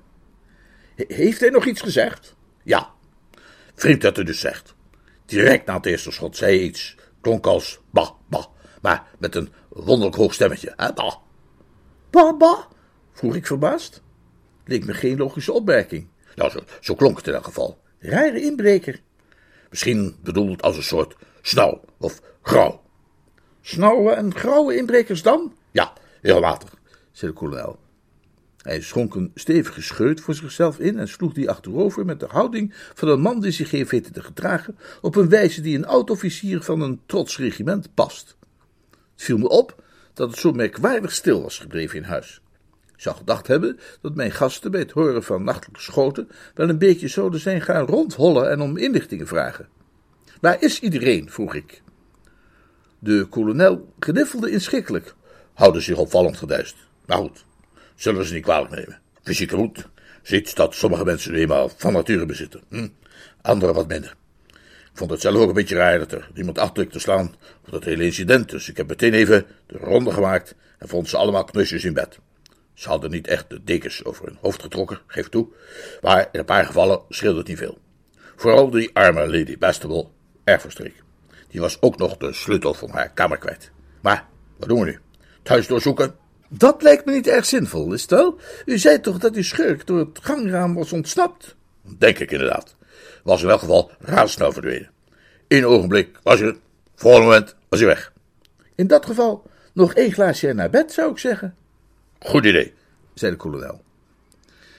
Heeft 0.95 1.39
hij 1.39 1.49
nog 1.49 1.65
iets 1.65 1.81
gezegd? 1.81 2.35
Ja, 2.63 2.89
vriend 3.75 4.01
dat 4.01 4.17
u 4.17 4.23
dus 4.23 4.39
zegt. 4.39 4.75
Direct 5.25 5.65
na 5.65 5.75
het 5.75 5.85
eerste 5.85 6.11
schot 6.11 6.37
zei 6.37 6.57
hij 6.57 6.65
iets. 6.65 6.95
Klonk 7.21 7.45
als 7.45 7.79
bah, 7.91 8.09
maar 8.81 9.03
met 9.17 9.35
een 9.35 9.49
wonderlijk 9.83 10.15
hoog 10.15 10.33
stemmetje. 10.33 10.73
Hè, 10.75 10.93
bah. 10.93 11.15
Bah, 12.09 12.37
bah? 12.37 12.59
vroeg 13.13 13.35
ik 13.35 13.47
verbaasd. 13.47 14.01
Leek 14.65 14.85
me 14.85 14.93
geen 14.93 15.17
logische 15.17 15.51
opmerking. 15.51 16.07
Nou, 16.35 16.51
zo, 16.51 16.59
zo 16.81 16.95
klonk 16.95 17.17
het 17.17 17.27
in 17.27 17.33
elk 17.33 17.43
geval. 17.43 17.77
Rare 17.99 18.41
inbreker. 18.41 19.01
Misschien 19.69 20.15
bedoeld 20.23 20.61
als 20.61 20.77
een 20.77 20.83
soort 20.83 21.15
snauw 21.41 21.81
of 21.97 22.21
grauw. 22.41 22.81
Snauwe 23.61 24.11
en 24.11 24.35
grauwe 24.35 24.75
inbrekers 24.75 25.21
dan? 25.21 25.53
Ja, 25.71 25.93
heel 26.21 26.39
water, 26.41 26.69
zei 27.11 27.31
de 27.31 27.37
kolonel. 27.37 27.79
Hij 28.61 28.81
schonk 28.81 29.15
een 29.15 29.31
stevige 29.35 29.81
scheut 29.81 30.21
voor 30.21 30.33
zichzelf 30.33 30.79
in 30.79 30.99
en 30.99 31.07
sloeg 31.07 31.33
die 31.33 31.49
achterover 31.49 32.05
met 32.05 32.19
de 32.19 32.27
houding 32.29 32.73
van 32.93 33.07
een 33.07 33.21
man 33.21 33.41
die 33.41 33.51
zich 33.51 33.71
heeft 33.71 33.91
weten 33.91 34.13
te 34.13 34.23
gedragen 34.23 34.77
op 35.01 35.15
een 35.15 35.29
wijze 35.29 35.61
die 35.61 35.77
een 35.77 35.85
oud-officier 35.85 36.61
van 36.61 36.81
een 36.81 37.01
trots 37.05 37.37
regiment 37.37 37.93
past. 37.93 38.37
Het 39.15 39.23
viel 39.23 39.37
me 39.37 39.49
op 39.49 39.83
dat 40.13 40.29
het 40.29 40.39
zo 40.39 40.51
merkwaardig 40.51 41.11
stil 41.11 41.41
was 41.41 41.59
gebleven 41.59 41.97
in 41.97 42.03
huis. 42.03 42.41
Ik 42.95 43.01
zou 43.01 43.15
gedacht 43.15 43.47
hebben 43.47 43.79
dat 44.01 44.15
mijn 44.15 44.31
gasten 44.31 44.71
bij 44.71 44.79
het 44.79 44.91
horen 44.91 45.23
van 45.23 45.43
nachtelijke 45.43 45.81
schoten 45.81 46.29
wel 46.53 46.69
een 46.69 46.77
beetje 46.77 47.07
zouden 47.07 47.39
zijn 47.39 47.61
gaan 47.61 47.85
rondhollen 47.85 48.49
en 48.49 48.61
om 48.61 48.77
inlichtingen 48.77 49.27
vragen. 49.27 49.67
Waar 50.41 50.61
is 50.61 50.79
iedereen? 50.79 51.29
vroeg 51.29 51.55
ik. 51.55 51.81
De 52.99 53.25
kolonel 53.29 53.93
gniffelde 53.99 54.51
inschikkelijk. 54.51 55.15
Houden 55.53 55.81
zich 55.81 55.97
opvallend 55.97 56.37
geduist. 56.37 56.75
Maar 57.05 57.17
goed, 57.17 57.45
zullen 57.95 58.19
we 58.19 58.25
ze 58.25 58.33
niet 58.33 58.43
kwalijk 58.43 58.75
nemen. 58.75 58.99
Fysieke 59.23 59.55
moed 59.55 59.87
ziet 60.21 60.55
dat 60.55 60.75
sommige 60.75 61.05
mensen 61.05 61.31
nu 61.31 61.39
eenmaal 61.39 61.69
van 61.69 61.93
nature 61.93 62.25
bezitten. 62.25 62.61
Hm? 62.69 62.87
Anderen 63.41 63.75
wat 63.75 63.87
minder. 63.87 64.15
Vond 64.95 65.11
het 65.11 65.21
zelf 65.21 65.35
ook 65.35 65.47
een 65.47 65.53
beetje 65.53 65.75
raar 65.75 65.99
dat 65.99 66.11
er 66.11 66.29
niemand 66.33 66.57
achter 66.57 66.87
te 66.87 66.99
slaan 66.99 67.35
voor 67.63 67.71
dat 67.71 67.83
hele 67.83 68.03
incident. 68.03 68.49
Dus 68.49 68.69
ik 68.69 68.77
heb 68.77 68.87
meteen 68.87 69.13
even 69.13 69.45
de 69.65 69.77
ronde 69.77 70.11
gemaakt 70.11 70.55
en 70.77 70.87
vond 70.87 71.09
ze 71.09 71.17
allemaal 71.17 71.43
knusjes 71.43 71.83
in 71.83 71.93
bed. 71.93 72.19
Ze 72.73 72.89
hadden 72.89 73.11
niet 73.11 73.27
echt 73.27 73.49
de 73.49 73.63
dekens 73.63 74.05
over 74.05 74.25
hun 74.25 74.37
hoofd 74.41 74.61
getrokken, 74.61 74.99
geef 75.07 75.29
toe. 75.29 75.47
Maar 76.01 76.29
in 76.31 76.39
een 76.39 76.45
paar 76.45 76.65
gevallen 76.65 77.01
scheelde 77.09 77.37
het 77.37 77.47
niet 77.47 77.57
veel. 77.57 77.77
Vooral 78.35 78.69
die 78.69 78.89
arme 78.93 79.27
Lady 79.27 79.57
Bastable, 79.57 80.07
erg 80.43 80.61
verstreek. 80.61 81.03
Die 81.49 81.61
was 81.61 81.81
ook 81.81 81.97
nog 81.97 82.17
de 82.17 82.33
sleutel 82.33 82.73
van 82.73 82.89
haar 82.89 83.11
kamer 83.13 83.37
kwijt. 83.37 83.71
Maar, 84.01 84.27
wat 84.57 84.69
doen 84.69 84.79
we 84.79 84.85
nu? 84.85 84.99
Het 85.39 85.47
huis 85.47 85.67
doorzoeken? 85.67 86.15
Dat 86.49 86.81
lijkt 86.81 87.05
me 87.05 87.11
niet 87.11 87.27
erg 87.27 87.45
zinvol, 87.45 87.93
is 87.93 88.01
het 88.01 88.11
wel? 88.11 88.39
U 88.65 88.77
zei 88.77 88.99
toch 88.99 89.17
dat 89.17 89.33
die 89.33 89.43
schurk 89.43 89.87
door 89.87 89.99
het 89.99 90.19
gangraam 90.21 90.73
was 90.75 90.93
ontsnapt? 90.93 91.55
Denk 91.97 92.19
ik 92.19 92.31
inderdaad. 92.31 92.75
Was 93.25 93.43
in 93.43 93.49
elk 93.49 93.59
geval 93.59 93.91
razendsnel 93.99 94.51
verdwenen. 94.51 94.89
In 95.47 95.57
een 95.57 95.65
ogenblik 95.65 96.19
was 96.23 96.39
hij, 96.39 96.55
volgende 96.95 97.27
moment 97.27 97.55
was 97.69 97.79
hij 97.79 97.87
weg. 97.87 98.13
In 98.75 98.87
dat 98.87 99.05
geval 99.05 99.43
nog 99.73 99.93
één 99.93 100.11
glaasje 100.11 100.53
naar 100.53 100.69
bed, 100.69 100.91
zou 100.91 101.11
ik 101.11 101.17
zeggen. 101.17 101.55
Goed 102.19 102.45
idee, 102.45 102.73
zei 103.13 103.31
de 103.31 103.37
kolonel. 103.37 103.81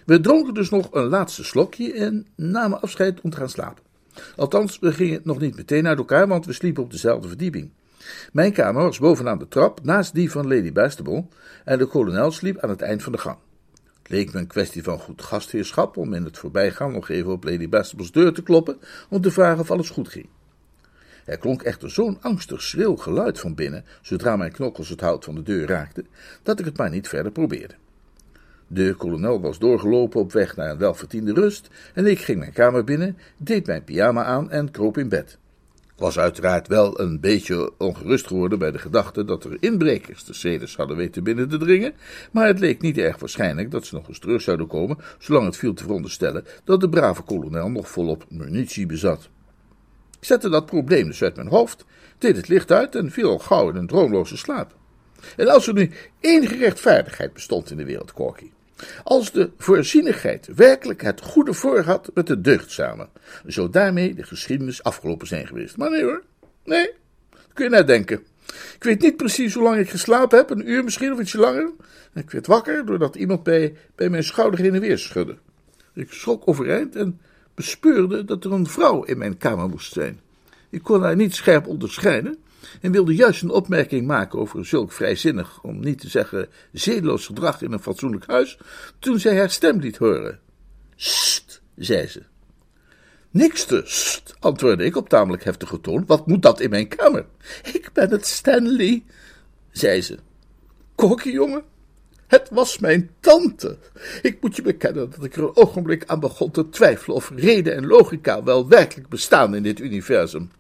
We 0.04 0.20
dronken 0.20 0.54
dus 0.54 0.70
nog 0.70 0.88
een 0.92 1.06
laatste 1.06 1.44
slokje 1.44 1.92
en 1.92 2.26
namen 2.35 2.80
afscheid 2.80 3.20
om 3.20 3.30
te 3.30 3.37
gaan 3.37 3.48
slapen. 3.48 3.82
Althans, 4.37 4.78
we 4.78 4.92
gingen 4.92 5.20
nog 5.24 5.38
niet 5.38 5.56
meteen 5.56 5.87
uit 5.87 5.98
elkaar, 5.98 6.28
want 6.28 6.46
we 6.46 6.52
sliepen 6.52 6.82
op 6.82 6.90
dezelfde 6.90 7.28
verdieping. 7.28 7.70
Mijn 8.32 8.52
kamer 8.52 8.82
was 8.82 8.98
bovenaan 8.98 9.38
de 9.38 9.48
trap, 9.48 9.80
naast 9.82 10.14
die 10.14 10.30
van 10.30 10.48
Lady 10.48 10.72
Bastable, 10.72 11.24
en 11.64 11.78
de 11.78 11.87
kolonel 11.87 12.30
sliep 12.30 12.59
aan 12.59 12.70
het 12.70 12.82
eind 12.82 13.02
van 13.02 13.12
de 13.12 13.18
gang. 13.18 13.37
Leek 14.08 14.32
me 14.32 14.40
een 14.40 14.46
kwestie 14.46 14.82
van 14.82 14.98
goed 14.98 15.22
gastheerschap 15.22 15.96
om 15.96 16.14
in 16.14 16.24
het 16.24 16.38
voorbijgaan 16.38 16.92
nog 16.92 17.08
even 17.08 17.32
op 17.32 17.44
Lady 17.44 17.68
Bastable's 17.68 18.12
deur 18.12 18.32
te 18.32 18.42
kloppen 18.42 18.78
om 19.08 19.20
te 19.20 19.30
vragen 19.30 19.60
of 19.60 19.70
alles 19.70 19.90
goed 19.90 20.08
ging. 20.08 20.28
Er 21.24 21.38
klonk 21.38 21.62
echter 21.62 21.90
zo'n 21.90 22.18
angstig 22.20 22.62
schril 22.62 22.96
geluid 22.96 23.40
van 23.40 23.54
binnen, 23.54 23.84
zodra 24.02 24.36
mijn 24.36 24.52
knokkels 24.52 24.88
het 24.88 25.00
hout 25.00 25.24
van 25.24 25.34
de 25.34 25.42
deur 25.42 25.66
raakten, 25.66 26.06
dat 26.42 26.58
ik 26.58 26.64
het 26.64 26.76
maar 26.76 26.90
niet 26.90 27.08
verder 27.08 27.32
probeerde. 27.32 27.74
De 28.66 28.94
kolonel 28.94 29.40
was 29.40 29.58
doorgelopen 29.58 30.20
op 30.20 30.32
weg 30.32 30.56
naar 30.56 30.70
een 30.70 30.78
welverdiende 30.78 31.32
rust 31.32 31.68
en 31.94 32.06
ik 32.06 32.18
ging 32.18 32.38
mijn 32.38 32.52
kamer 32.52 32.84
binnen, 32.84 33.18
deed 33.36 33.66
mijn 33.66 33.84
pyjama 33.84 34.24
aan 34.24 34.50
en 34.50 34.70
kroop 34.70 34.98
in 34.98 35.08
bed. 35.08 35.38
Was 35.96 36.18
uiteraard 36.18 36.68
wel 36.68 37.00
een 37.00 37.20
beetje 37.20 37.72
ongerust 37.78 38.26
geworden 38.26 38.59
bij 38.59 38.70
de 38.70 38.78
gedachte 38.78 39.24
dat 39.24 39.44
er 39.44 39.56
inbrekers 39.61 40.24
de 40.24 40.35
ceders 40.35 40.76
hadden 40.76 40.96
weten 40.96 41.24
binnen 41.24 41.48
te 41.48 41.59
dringen, 41.59 41.94
maar 42.30 42.46
het 42.46 42.59
leek 42.59 42.80
niet 42.80 42.98
erg 42.98 43.18
waarschijnlijk 43.18 43.70
dat 43.70 43.87
ze 43.87 43.94
nog 43.94 44.09
eens 44.09 44.18
terug 44.18 44.42
zouden 44.42 44.66
komen, 44.66 44.98
zolang 45.18 45.46
het 45.46 45.56
viel 45.56 45.74
te 45.74 45.82
veronderstellen 45.82 46.44
dat 46.64 46.80
de 46.80 46.88
brave 46.88 47.22
kolonel 47.22 47.70
nog 47.70 47.88
volop 47.88 48.24
munitie 48.28 48.87
bezat. 48.87 49.28
Ik 50.18 50.24
zette 50.24 50.48
dat 50.48 50.66
probleem 50.66 51.06
dus 51.06 51.22
uit 51.22 51.37
mijn 51.37 51.48
hoofd, 51.48 51.85
deed 52.18 52.37
het 52.37 52.48
licht 52.48 52.72
uit 52.72 52.94
en 52.94 53.11
viel 53.11 53.30
al 53.30 53.38
gauw 53.38 53.68
in 53.68 53.76
een 53.76 53.87
droomloze 53.87 54.37
slaap. 54.37 54.74
En 55.37 55.48
als 55.48 55.66
er 55.66 55.74
nu 55.74 55.90
enige 56.20 56.56
rechtvaardigheid 56.56 57.32
bestond 57.32 57.70
in 57.70 57.76
de 57.76 57.85
wereld, 57.85 58.12
Corky, 58.12 58.50
als 59.04 59.32
de 59.32 59.50
voorzienigheid 59.58 60.48
werkelijk 60.54 61.02
het 61.02 61.20
goede 61.20 61.52
voor 61.52 61.80
had 61.80 62.10
met 62.14 62.26
de 62.26 62.40
deugdzame, 62.40 63.08
zou 63.46 63.70
daarmee 63.70 64.14
de 64.14 64.22
geschiedenis 64.22 64.82
afgelopen 64.82 65.26
zijn 65.26 65.46
geweest. 65.46 65.76
Maar 65.76 65.90
nee 65.90 66.02
hoor, 66.02 66.22
nee, 66.64 66.90
dat 67.30 67.52
kun 67.52 67.64
je 67.64 67.70
net 67.70 67.86
denken. 67.86 68.22
Ik 68.74 68.84
weet 68.84 69.00
niet 69.00 69.16
precies 69.16 69.54
hoe 69.54 69.62
lang 69.62 69.76
ik 69.76 69.90
geslapen 69.90 70.38
heb, 70.38 70.50
een 70.50 70.70
uur 70.70 70.84
misschien 70.84 71.12
of 71.12 71.20
ietsje 71.20 71.38
langer. 71.38 71.70
Ik 72.14 72.30
werd 72.30 72.46
wakker 72.46 72.86
doordat 72.86 73.16
iemand 73.16 73.42
bij, 73.42 73.76
bij 73.94 74.08
mijn 74.08 74.24
schouder 74.24 74.60
heen 74.60 74.74
en 74.74 74.80
weer 74.80 74.98
schudde. 74.98 75.36
Ik 75.94 76.12
schrok 76.12 76.48
overeind 76.48 76.96
en 76.96 77.20
bespeurde 77.54 78.24
dat 78.24 78.44
er 78.44 78.52
een 78.52 78.66
vrouw 78.66 79.02
in 79.02 79.18
mijn 79.18 79.36
kamer 79.36 79.68
moest 79.68 79.92
zijn. 79.92 80.20
Ik 80.70 80.82
kon 80.82 81.02
haar 81.02 81.16
niet 81.16 81.34
scherp 81.34 81.66
onderscheiden 81.66 82.38
en 82.81 82.92
wilde 82.92 83.14
juist 83.14 83.42
een 83.42 83.50
opmerking 83.50 84.07
maken 84.07 84.38
over 84.38 84.66
zulk 84.66 84.92
vrijzinnig, 84.92 85.62
om 85.62 85.81
niet 85.81 86.00
te 86.00 86.09
zeggen 86.09 86.48
zedeloos 86.72 87.26
gedrag 87.26 87.62
in 87.62 87.72
een 87.72 87.83
fatsoenlijk 87.83 88.26
huis, 88.26 88.59
toen 88.98 89.18
zij 89.18 89.37
haar 89.37 89.50
stem 89.50 89.79
liet 89.79 89.96
horen. 89.96 90.40
Sst, 90.96 91.62
zei 91.76 92.07
ze. 92.07 92.22
Niks 93.31 93.64
te 93.64 93.83
sst, 93.85 94.35
antwoordde 94.38 94.85
ik 94.85 94.96
op 94.96 95.09
tamelijk 95.09 95.44
heftige 95.44 95.81
toon. 95.81 96.05
Wat 96.07 96.26
moet 96.26 96.42
dat 96.42 96.61
in 96.61 96.70
mijn 96.70 96.88
kamer? 96.88 97.26
Ik 97.72 97.90
ben 97.92 98.11
het 98.11 98.26
Stanley, 98.26 99.05
zei 99.70 100.02
ze. 100.02 100.18
Kokkie, 100.94 101.33
jongen? 101.33 101.62
Het 102.26 102.48
was 102.50 102.79
mijn 102.79 103.11
tante. 103.20 103.79
Ik 104.22 104.40
moet 104.40 104.57
je 104.57 104.62
bekennen 104.62 105.11
dat 105.11 105.24
ik 105.24 105.37
er 105.37 105.42
een 105.42 105.57
ogenblik 105.57 106.05
aan 106.07 106.20
begon 106.20 106.50
te 106.50 106.68
twijfelen 106.68 107.16
of 107.16 107.33
reden 107.37 107.74
en 107.74 107.87
logica 107.87 108.42
wel 108.42 108.68
werkelijk 108.68 109.09
bestaan 109.09 109.55
in 109.55 109.62
dit 109.62 109.81
universum. 109.81 110.50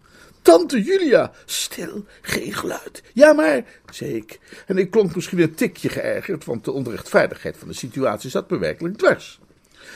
Tante 0.46 0.82
Julia, 0.82 1.32
stil, 1.44 2.04
geen 2.22 2.52
geluid. 2.52 3.02
Ja, 3.12 3.32
maar, 3.32 3.64
zei 3.92 4.14
ik. 4.14 4.38
En 4.66 4.78
ik 4.78 4.90
klonk 4.90 5.14
misschien 5.14 5.40
een 5.40 5.54
tikje 5.54 5.88
geërgerd, 5.88 6.44
want 6.44 6.64
de 6.64 6.72
onrechtvaardigheid 6.72 7.56
van 7.56 7.68
de 7.68 7.74
situatie 7.74 8.30
zat 8.30 8.50
me 8.50 8.58
werkelijk 8.58 8.96
dwars. 8.96 9.40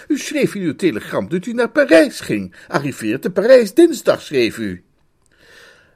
U 0.09 0.19
schreef 0.19 0.55
in 0.55 0.63
uw 0.63 0.77
telegram 0.77 1.29
dat 1.29 1.47
u 1.47 1.53
naar 1.53 1.71
Parijs 1.71 2.21
ging. 2.21 2.55
Arriveert 2.69 3.23
te 3.23 3.31
Parijs 3.31 3.75
dinsdag, 3.75 4.23
schreef 4.23 4.59
u. 4.59 4.85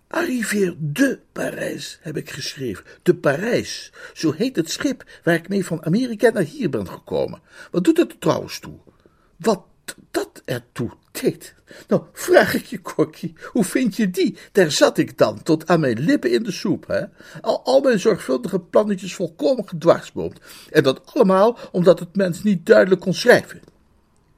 Arriveer 0.08 0.74
de 0.78 1.18
Parijs, 1.32 1.98
heb 2.00 2.16
ik 2.16 2.30
geschreven. 2.30 2.84
De 3.02 3.14
Parijs. 3.14 3.92
Zo 4.12 4.32
heet 4.32 4.56
het 4.56 4.70
schip 4.70 5.04
waar 5.22 5.34
ik 5.34 5.48
mee 5.48 5.66
van 5.66 5.84
Amerika 5.84 6.30
naar 6.30 6.42
hier 6.42 6.70
ben 6.70 6.88
gekomen. 6.88 7.40
Wat 7.70 7.84
doet 7.84 7.96
het 7.96 8.12
er 8.12 8.18
trouwens 8.18 8.58
toe? 8.58 8.78
Wat 9.36 9.64
dat 10.10 10.42
ertoe 10.44 10.90
Nou, 11.88 12.02
vraag 12.12 12.54
ik 12.54 12.64
je, 12.64 12.78
Korkie, 12.78 13.34
hoe 13.52 13.64
vind 13.64 13.96
je 13.96 14.10
die? 14.10 14.36
Daar 14.52 14.70
zat 14.70 14.98
ik 14.98 15.18
dan, 15.18 15.42
tot 15.42 15.66
aan 15.66 15.80
mijn 15.80 15.98
lippen 15.98 16.32
in 16.32 16.42
de 16.42 16.52
soep, 16.52 16.86
hè? 16.86 17.04
Al, 17.40 17.64
al 17.64 17.80
mijn 17.80 18.00
zorgvuldige 18.00 18.58
plannetjes 18.58 19.14
volkomen 19.14 19.68
gedwarsboomd. 19.68 20.40
En 20.70 20.82
dat 20.82 21.14
allemaal 21.14 21.58
omdat 21.72 21.98
het 21.98 22.16
mens 22.16 22.42
niet 22.42 22.66
duidelijk 22.66 23.00
kon 23.00 23.14
schrijven. 23.14 23.60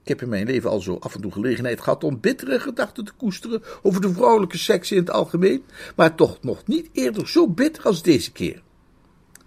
Ik 0.02 0.08
heb 0.08 0.22
in 0.22 0.28
mijn 0.28 0.46
leven 0.46 0.70
al 0.70 0.80
zo 0.80 0.96
af 1.00 1.14
en 1.14 1.20
toe 1.20 1.32
gelegenheid 1.32 1.80
gehad 1.80 2.04
om 2.04 2.20
bittere 2.20 2.60
gedachten 2.60 3.04
te 3.04 3.12
koesteren 3.12 3.62
over 3.82 4.00
de 4.00 4.12
vrouwelijke 4.12 4.58
seks 4.58 4.90
in 4.92 4.98
het 4.98 5.10
algemeen, 5.10 5.64
maar 5.96 6.14
toch 6.14 6.42
nog 6.42 6.66
niet 6.66 6.88
eerder 6.92 7.28
zo 7.28 7.48
bitter 7.48 7.82
als 7.84 8.02
deze 8.02 8.32
keer. 8.32 8.62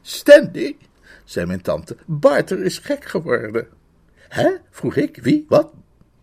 Stanley, 0.01 0.77
zei 1.25 1.45
mijn 1.45 1.61
tante, 1.61 1.97
Barter 2.05 2.63
is 2.63 2.77
gek 2.77 3.05
geworden. 3.05 3.67
Hè? 4.15 4.49
vroeg 4.71 4.95
ik. 4.95 5.19
Wie? 5.21 5.45
Wat? 5.47 5.73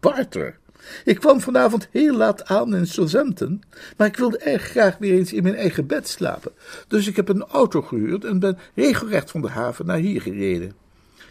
Barter. 0.01 0.59
Ik 1.05 1.19
kwam 1.19 1.41
vanavond 1.41 1.89
heel 1.91 2.17
laat 2.17 2.45
aan 2.45 2.75
in 2.75 2.87
Southampton, 2.87 3.63
maar 3.97 4.07
ik 4.07 4.17
wilde 4.17 4.39
erg 4.39 4.63
graag 4.63 4.99
weer 4.99 5.15
eens 5.15 5.33
in 5.33 5.43
mijn 5.43 5.55
eigen 5.55 5.87
bed 5.87 6.09
slapen. 6.09 6.53
Dus 6.89 7.07
ik 7.07 7.17
heb 7.17 7.29
een 7.29 7.45
auto 7.45 7.83
gehuurd 7.83 8.25
en 8.25 8.39
ben 8.39 8.59
regelrecht 8.75 9.31
van 9.31 9.43
de 9.43 9.49
haven 9.49 9.87
naar 9.87 9.99
hier 9.99 10.21
gereden. 10.21 10.73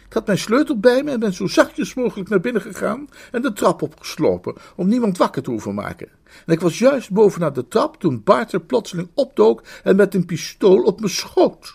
Ik 0.06 0.12
had 0.12 0.26
mijn 0.26 0.38
sleutel 0.38 0.78
bij 0.78 1.02
me 1.02 1.10
en 1.10 1.20
ben 1.20 1.32
zo 1.32 1.46
zachtjes 1.46 1.94
mogelijk 1.94 2.28
naar 2.28 2.40
binnen 2.40 2.62
gegaan 2.62 3.08
en 3.32 3.42
de 3.42 3.52
trap 3.52 3.82
opgeslopen, 3.82 4.54
om 4.76 4.88
niemand 4.88 5.18
wakker 5.18 5.42
te 5.42 5.50
hoeven 5.50 5.74
maken. 5.74 6.08
En 6.46 6.52
ik 6.52 6.60
was 6.60 6.78
juist 6.78 7.10
bovenaan 7.10 7.52
de 7.52 7.68
trap 7.68 8.00
toen 8.00 8.22
Barter 8.24 8.60
plotseling 8.60 9.08
opdook 9.14 9.62
en 9.82 9.96
met 9.96 10.14
een 10.14 10.26
pistool 10.26 10.82
op 10.82 11.00
me 11.00 11.08
schoot. 11.08 11.74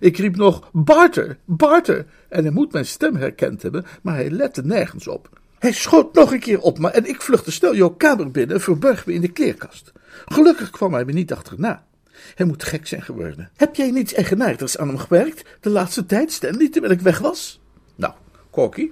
Ik 0.00 0.16
riep 0.16 0.36
nog, 0.36 0.68
Barter, 0.72 1.38
Barter, 1.44 2.06
en 2.28 2.42
hij 2.42 2.52
moet 2.52 2.72
mijn 2.72 2.86
stem 2.86 3.16
herkend 3.16 3.62
hebben, 3.62 3.84
maar 4.02 4.14
hij 4.14 4.30
lette 4.30 4.62
nergens 4.62 5.08
op. 5.08 5.28
Hij 5.64 5.72
schoot 5.72 6.14
nog 6.14 6.32
een 6.32 6.40
keer 6.40 6.60
op 6.60 6.78
me 6.78 6.90
en 6.90 7.06
ik 7.06 7.22
vluchtte 7.22 7.52
snel 7.52 7.74
jouw 7.74 7.90
kamer 7.90 8.30
binnen 8.30 8.56
en 8.56 8.62
verborg 8.62 9.06
me 9.06 9.12
in 9.12 9.20
de 9.20 9.28
kleerkast. 9.28 9.92
Gelukkig 10.24 10.70
kwam 10.70 10.94
hij 10.94 11.04
me 11.04 11.12
niet 11.12 11.32
achterna. 11.32 11.86
Hij 12.34 12.46
moet 12.46 12.62
gek 12.62 12.86
zijn 12.86 13.02
geworden. 13.02 13.50
Heb 13.56 13.74
jij 13.74 13.90
niets 13.90 14.14
eigenaardigs 14.14 14.78
aan 14.78 14.88
hem 14.88 14.98
gewerkt 14.98 15.44
de 15.60 15.70
laatste 15.70 16.06
tijd, 16.06 16.32
Stanley, 16.32 16.68
terwijl 16.68 16.92
ik 16.92 17.00
weg 17.00 17.18
was? 17.18 17.60
Nou, 17.94 18.12
Corky, 18.50 18.90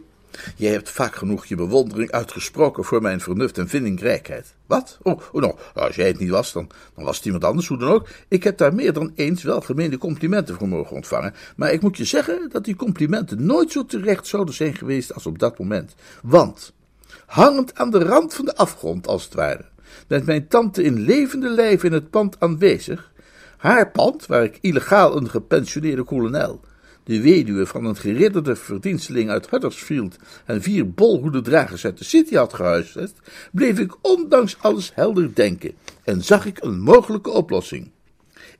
jij 0.56 0.72
hebt 0.72 0.90
vaak 0.90 1.14
genoeg 1.14 1.46
je 1.46 1.56
bewondering 1.56 2.10
uitgesproken 2.10 2.84
voor 2.84 3.02
mijn 3.02 3.20
vernuft 3.20 3.58
en 3.58 3.68
vindingrijkheid. 3.68 4.54
Wat? 4.66 4.98
Oh, 5.02 5.20
oh 5.32 5.40
nou, 5.40 5.54
als 5.74 5.96
jij 5.96 6.06
het 6.06 6.18
niet 6.18 6.30
was, 6.30 6.52
dan, 6.52 6.70
dan 6.94 7.04
was 7.04 7.16
het 7.16 7.24
iemand 7.26 7.44
anders, 7.44 7.68
hoe 7.68 7.78
dan 7.78 7.88
ook. 7.88 8.08
Ik 8.28 8.44
heb 8.44 8.58
daar 8.58 8.74
meer 8.74 8.92
dan 8.92 9.12
eens 9.14 9.42
welgemeende 9.42 9.98
complimenten 9.98 10.54
voor 10.54 10.68
mogen 10.68 10.96
ontvangen, 10.96 11.34
maar 11.56 11.72
ik 11.72 11.82
moet 11.82 11.96
je 11.96 12.04
zeggen 12.04 12.48
dat 12.50 12.64
die 12.64 12.76
complimenten 12.76 13.46
nooit 13.46 13.72
zo 13.72 13.84
terecht 13.84 14.26
zouden 14.26 14.54
zijn 14.54 14.74
geweest 14.74 15.14
als 15.14 15.26
op 15.26 15.38
dat 15.38 15.58
moment. 15.58 15.94
Want, 16.22 16.72
hangend 17.26 17.74
aan 17.74 17.90
de 17.90 18.04
rand 18.04 18.34
van 18.34 18.44
de 18.44 18.56
afgrond 18.56 19.06
als 19.06 19.24
het 19.24 19.34
ware, 19.34 19.64
met 20.08 20.26
mijn 20.26 20.48
tante 20.48 20.82
in 20.82 21.00
levende 21.00 21.48
lijf 21.48 21.84
in 21.84 21.92
het 21.92 22.10
pand 22.10 22.36
aanwezig, 22.38 23.12
haar 23.56 23.90
pand, 23.90 24.26
waar 24.26 24.44
ik 24.44 24.58
illegaal 24.60 25.16
een 25.16 25.30
gepensioneerde 25.30 26.02
kolonel, 26.02 26.60
de 27.04 27.20
weduwe 27.20 27.66
van 27.66 27.84
een 27.84 27.96
geridderde 27.96 28.56
verdiensteling 28.56 29.30
uit 29.30 29.50
Huddersfield 29.50 30.16
en 30.44 30.62
vier 30.62 30.90
bolhoedendragers 30.90 31.84
uit 31.84 31.98
de 31.98 32.04
city 32.04 32.34
had 32.34 32.54
gehuisvest, 32.54 33.18
bleef 33.52 33.78
ik 33.78 33.96
ondanks 34.02 34.56
alles 34.60 34.92
helder 34.94 35.34
denken 35.34 35.72
en 36.04 36.22
zag 36.24 36.46
ik 36.46 36.62
een 36.62 36.80
mogelijke 36.80 37.30
oplossing. 37.30 37.90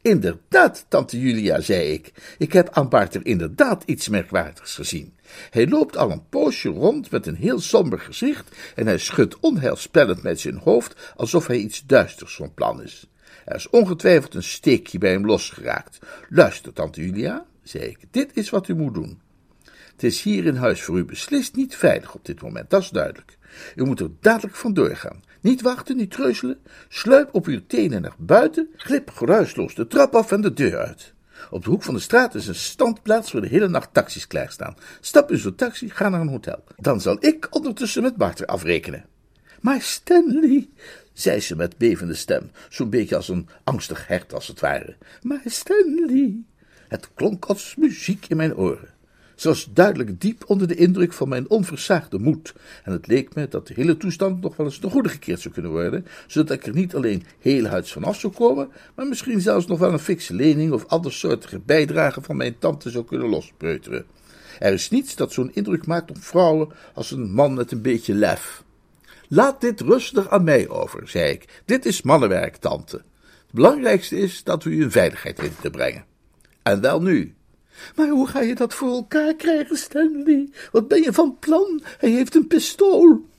Inderdaad, 0.03 0.87
tante 0.89 1.21
Julia, 1.21 1.61
zei 1.61 1.93
ik, 1.93 2.13
ik 2.39 2.53
heb 2.53 2.69
aan 2.73 2.89
Barter 2.89 3.27
inderdaad 3.27 3.83
iets 3.87 4.09
merkwaardigs 4.09 4.75
gezien. 4.75 5.15
Hij 5.51 5.69
loopt 5.69 5.97
al 5.97 6.11
een 6.11 6.29
poosje 6.29 6.69
rond 6.69 7.11
met 7.11 7.27
een 7.27 7.37
heel 7.37 7.61
somber 7.61 7.99
gezicht 7.99 8.57
en 8.75 8.87
hij 8.87 8.99
schudt 8.99 9.41
onheilspellend 9.41 10.23
met 10.23 10.41
zijn 10.41 10.57
hoofd 10.57 11.13
alsof 11.17 11.47
hij 11.47 11.57
iets 11.57 11.83
duisters 11.87 12.35
van 12.35 12.55
plan 12.55 12.83
is. 12.83 13.07
Er 13.45 13.55
is 13.57 13.71
ongetwijfeld 13.71 14.35
een 14.35 14.43
steekje 14.43 14.99
bij 14.99 15.11
hem 15.11 15.27
losgeraakt. 15.27 15.99
Luister, 16.29 16.73
tante 16.73 17.01
Julia, 17.05 17.47
zei 17.63 17.85
ik, 17.85 17.99
dit 18.11 18.37
is 18.37 18.51
wat 18.51 18.69
u 18.69 18.75
moet 18.75 18.95
doen. 18.95 19.21
Het 19.93 20.03
is 20.03 20.23
hier 20.23 20.45
in 20.45 20.57
huis 20.57 20.83
voor 20.83 20.99
u 20.99 21.05
beslist 21.05 21.57
niet 21.57 21.77
veilig 21.77 22.15
op 22.15 22.25
dit 22.25 22.43
moment, 22.43 22.71
dat 22.71 22.83
is 22.83 22.89
duidelijk. 22.89 23.39
U 23.77 23.85
moet 23.85 24.01
er 24.01 24.11
dadelijk 24.21 24.55
vandoor 24.55 24.97
gaan. 24.97 25.23
Niet 25.41 25.63
wachten, 25.63 25.97
niet 25.97 26.11
treuzelen. 26.11 26.59
Sluip 26.89 27.35
op 27.35 27.47
uw 27.47 27.61
tenen 27.67 28.03
naar 28.03 28.15
buiten, 28.19 28.69
glip 28.77 29.11
geruisloos 29.11 29.75
de 29.75 29.87
trap 29.87 30.15
af 30.15 30.33
en 30.33 30.41
de 30.41 30.53
deur 30.53 30.79
uit. 30.79 31.15
Op 31.51 31.65
de 31.65 31.71
hoek 31.71 31.83
van 31.83 31.95
de 31.95 32.01
straat 32.01 32.35
is 32.35 32.47
een 32.47 32.55
standplaats 32.55 33.33
waar 33.33 33.43
de 33.43 33.49
hele 33.49 33.69
nacht 33.69 33.95
taxis 33.95 34.27
klaarstaan. 34.27 34.77
Stap 35.01 35.31
in 35.31 35.39
zo'n 35.39 35.55
taxi, 35.55 35.91
ga 35.91 36.09
naar 36.09 36.21
een 36.21 36.29
hotel. 36.29 36.65
Dan 36.77 37.01
zal 37.01 37.17
ik 37.21 37.47
ondertussen 37.51 38.03
met 38.03 38.17
Barter 38.17 38.47
afrekenen. 38.47 39.05
Maar 39.61 39.81
Stanley, 39.81 40.69
zei 41.13 41.41
ze 41.41 41.57
met 41.57 41.79
bevende 41.79 42.15
stem, 42.15 42.51
zo'n 42.69 42.91
beetje 42.91 43.17
als 43.17 43.29
een 43.29 43.49
angstig 43.65 44.07
hert 44.07 44.35
als 44.35 44.49
het 44.49 44.61
ware. 44.61 44.97
Maar 45.23 45.41
Stanley. 45.45 46.45
Het 46.93 47.11
klonk 47.15 47.45
als 47.45 47.75
muziek 47.79 48.27
in 48.29 48.37
mijn 48.37 48.57
oren. 48.57 48.89
Ze 49.35 49.49
was 49.49 49.69
duidelijk 49.73 50.21
diep 50.21 50.45
onder 50.47 50.69
de 50.69 50.75
indruk 50.75 51.13
van 51.13 51.29
mijn 51.29 51.51
onversaagde 51.51 52.19
moed, 52.19 52.55
en 52.85 52.93
het 52.93 53.07
leek 53.07 53.35
me 53.35 53.49
dat 53.49 53.67
de 53.67 53.75
hele 53.75 53.97
toestand 53.97 54.41
nog 54.41 54.57
wel 54.57 54.67
eens 54.67 54.79
ten 54.79 54.91
goede 54.91 55.09
gekeerd 55.09 55.41
zou 55.41 55.55
kunnen 55.55 55.73
worden, 55.73 56.07
zodat 56.27 56.57
ik 56.57 56.67
er 56.67 56.75
niet 56.75 56.95
alleen 56.95 57.25
heel 57.39 57.65
huids 57.65 57.93
vanaf 57.93 58.21
zou 58.21 58.33
komen, 58.33 58.69
maar 58.95 59.07
misschien 59.07 59.41
zelfs 59.41 59.67
nog 59.67 59.79
wel 59.79 59.93
een 59.93 59.99
fikse 59.99 60.35
lening 60.35 60.73
of 60.73 60.87
andersoortige 60.87 61.59
bijdrage 61.59 62.23
van 62.23 62.37
mijn 62.37 62.59
tante 62.59 62.91
zou 62.91 63.05
kunnen 63.05 63.29
lospreuteren. 63.29 64.05
Er 64.59 64.73
is 64.73 64.91
niets 64.91 65.17
dat 65.17 65.33
zo'n 65.33 65.55
indruk 65.55 65.87
maakt 65.87 66.11
op 66.11 66.23
vrouwen 66.23 66.69
als 66.95 67.11
een 67.11 67.33
man 67.33 67.55
met 67.55 67.73
een 67.73 67.83
beetje 67.83 68.15
lef. 68.15 68.65
Laat 69.29 69.61
dit 69.61 69.81
rustig 69.81 70.31
aan 70.31 70.45
mij 70.45 70.69
over, 70.69 71.09
zei 71.09 71.31
ik. 71.31 71.63
Dit 71.65 71.87
is 71.87 72.03
mannenwerk, 72.03 72.57
tante. 72.57 72.97
Het 72.97 73.53
belangrijkste 73.53 74.19
is 74.19 74.45
dat 74.45 74.65
we 74.65 74.71
u 74.71 74.83
in 74.83 74.91
veiligheid 74.91 75.41
weten 75.41 75.61
te 75.61 75.71
brengen. 75.71 76.11
En 76.63 76.81
wel 76.81 77.03
nu. 77.03 77.35
Maar 77.97 78.09
hoe 78.09 78.29
ga 78.29 78.41
je 78.41 78.55
dat 78.55 78.75
voor 78.75 78.91
elkaar 78.91 79.35
krijgen, 79.35 79.77
Stanley? 79.77 80.49
Wat 80.73 80.89
ben 80.89 81.03
je 81.03 81.13
van 81.13 81.37
plan? 81.39 81.83
Hij 81.99 82.11
heeft 82.11 82.35
een 82.35 82.47
pistool. 82.47 83.31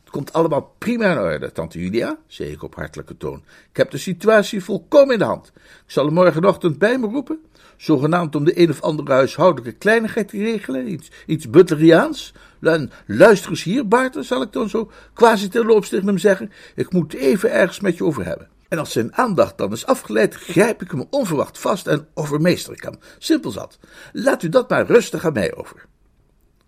Het 0.00 0.10
komt 0.10 0.32
allemaal 0.32 0.74
prima 0.78 1.10
in 1.10 1.18
orde, 1.18 1.52
tante 1.52 1.78
Julia, 1.78 2.18
zei 2.26 2.50
ik 2.50 2.62
op 2.62 2.74
hartelijke 2.74 3.16
toon. 3.16 3.42
Ik 3.70 3.76
heb 3.76 3.90
de 3.90 3.98
situatie 3.98 4.64
volkomen 4.64 5.12
in 5.12 5.18
de 5.18 5.24
hand. 5.24 5.52
Ik 5.54 5.82
zal 5.86 6.04
hem 6.04 6.14
morgenochtend 6.14 6.78
bij 6.78 6.98
me 6.98 7.06
roepen, 7.06 7.38
zogenaamd 7.76 8.34
om 8.34 8.44
de 8.44 8.60
een 8.60 8.70
of 8.70 8.80
andere 8.80 9.12
huishoudelijke 9.12 9.78
kleinigheid 9.78 10.28
te 10.28 10.38
regelen, 10.38 10.92
iets, 10.92 11.10
iets 11.26 11.50
butleriaans. 11.50 12.34
En 12.60 12.90
luister 13.06 13.50
eens 13.50 13.62
hier, 13.62 13.88
Baarten, 13.88 14.24
zal 14.24 14.42
ik 14.42 14.52
dan 14.52 14.68
zo 14.68 14.90
quasi 15.14 15.48
terloops 15.48 15.88
tegen 15.88 16.06
hem 16.06 16.18
zeggen. 16.18 16.52
Ik 16.74 16.92
moet 16.92 17.14
even 17.14 17.50
ergens 17.50 17.80
met 17.80 17.96
je 17.96 18.04
over 18.04 18.24
hebben. 18.24 18.48
En 18.72 18.78
als 18.78 18.92
zijn 18.92 19.16
aandacht 19.16 19.58
dan 19.58 19.72
is 19.72 19.86
afgeleid, 19.86 20.34
grijp 20.34 20.82
ik 20.82 20.90
hem 20.90 21.06
onverwacht 21.10 21.58
vast 21.58 21.86
en 21.86 22.08
overmeester 22.14 22.72
ik 22.72 22.82
hem. 22.82 22.98
Simpel 23.18 23.50
zat. 23.50 23.78
Laat 24.12 24.42
u 24.42 24.48
dat 24.48 24.70
maar 24.70 24.86
rustig 24.86 25.24
aan 25.24 25.32
mij 25.32 25.54
over. 25.54 25.86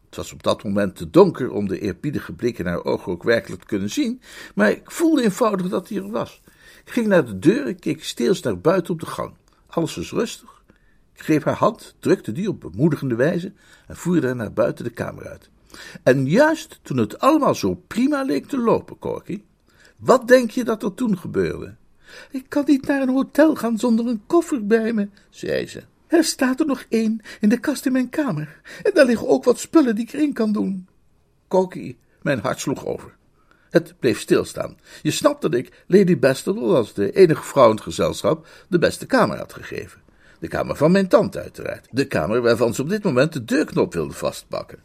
Het 0.06 0.16
was 0.16 0.32
op 0.32 0.42
dat 0.42 0.64
moment 0.64 0.96
te 0.96 1.10
donker 1.10 1.50
om 1.50 1.68
de 1.68 1.78
eerbiedige 1.78 2.34
in 2.36 2.66
haar 2.66 2.84
ogen 2.84 3.12
ook 3.12 3.22
werkelijk 3.22 3.60
te 3.60 3.66
kunnen 3.66 3.90
zien, 3.90 4.20
maar 4.54 4.70
ik 4.70 4.90
voelde 4.90 5.22
eenvoudig 5.22 5.68
dat 5.68 5.88
hij 5.88 5.98
er 5.98 6.10
was. 6.10 6.42
Ik 6.84 6.90
ging 6.92 7.06
naar 7.06 7.24
de 7.24 7.38
deur 7.38 7.66
en 7.66 7.78
keek 7.78 8.04
steels 8.04 8.40
naar 8.40 8.60
buiten 8.60 8.92
op 8.92 9.00
de 9.00 9.06
gang. 9.06 9.34
Alles 9.66 9.96
was 9.96 10.12
rustig. 10.12 10.62
Ik 11.14 11.20
greep 11.22 11.44
haar 11.44 11.56
hand, 11.56 11.94
drukte 11.98 12.32
die 12.32 12.48
op 12.48 12.60
bemoedigende 12.60 13.14
wijze 13.14 13.52
en 13.86 13.96
voerde 13.96 14.26
haar 14.26 14.36
naar 14.36 14.52
buiten 14.52 14.84
de 14.84 14.90
kamer 14.90 15.28
uit. 15.28 15.50
En 16.02 16.26
juist 16.26 16.78
toen 16.82 16.96
het 16.96 17.18
allemaal 17.18 17.54
zo 17.54 17.74
prima 17.74 18.22
leek 18.22 18.46
te 18.46 18.58
lopen, 18.58 18.98
Corky, 18.98 19.42
wat 19.96 20.28
denk 20.28 20.50
je 20.50 20.64
dat 20.64 20.82
er 20.82 20.94
toen 20.94 21.18
gebeurde? 21.18 21.76
Ik 22.30 22.44
kan 22.48 22.64
niet 22.66 22.86
naar 22.86 23.02
een 23.02 23.08
hotel 23.08 23.54
gaan 23.54 23.78
zonder 23.78 24.06
een 24.06 24.22
koffer 24.26 24.66
bij 24.66 24.92
me, 24.92 25.08
zei 25.30 25.66
ze. 25.66 25.82
Er 26.06 26.24
staat 26.24 26.60
er 26.60 26.66
nog 26.66 26.84
één 26.88 27.20
in 27.40 27.48
de 27.48 27.60
kast 27.60 27.86
in 27.86 27.92
mijn 27.92 28.10
kamer. 28.10 28.60
En 28.82 28.90
daar 28.94 29.06
liggen 29.06 29.28
ook 29.28 29.44
wat 29.44 29.58
spullen 29.58 29.94
die 29.94 30.04
ik 30.04 30.12
erin 30.12 30.32
kan 30.32 30.52
doen. 30.52 30.88
Corky, 31.48 31.96
mijn 32.22 32.38
hart 32.38 32.60
sloeg 32.60 32.86
over. 32.86 33.16
Het 33.70 33.94
bleef 33.98 34.20
stilstaan. 34.20 34.76
Je 35.02 35.10
snapt 35.10 35.42
dat 35.42 35.54
ik 35.54 35.84
Lady 35.86 36.18
Bastable 36.18 36.74
als 36.74 36.94
de 36.94 37.12
enige 37.12 37.42
vrouw 37.42 37.68
in 37.68 37.74
het 37.74 37.80
gezelschap 37.80 38.46
de 38.68 38.78
beste 38.78 39.06
kamer 39.06 39.36
had 39.36 39.52
gegeven. 39.52 40.00
De 40.38 40.48
kamer 40.48 40.76
van 40.76 40.92
mijn 40.92 41.08
tante 41.08 41.40
uiteraard. 41.40 41.88
De 41.90 42.06
kamer 42.06 42.40
waarvan 42.40 42.74
ze 42.74 42.82
op 42.82 42.88
dit 42.88 43.04
moment 43.04 43.32
de 43.32 43.44
deurknop 43.44 43.92
wilde 43.92 44.14
vastpakken. 44.14 44.78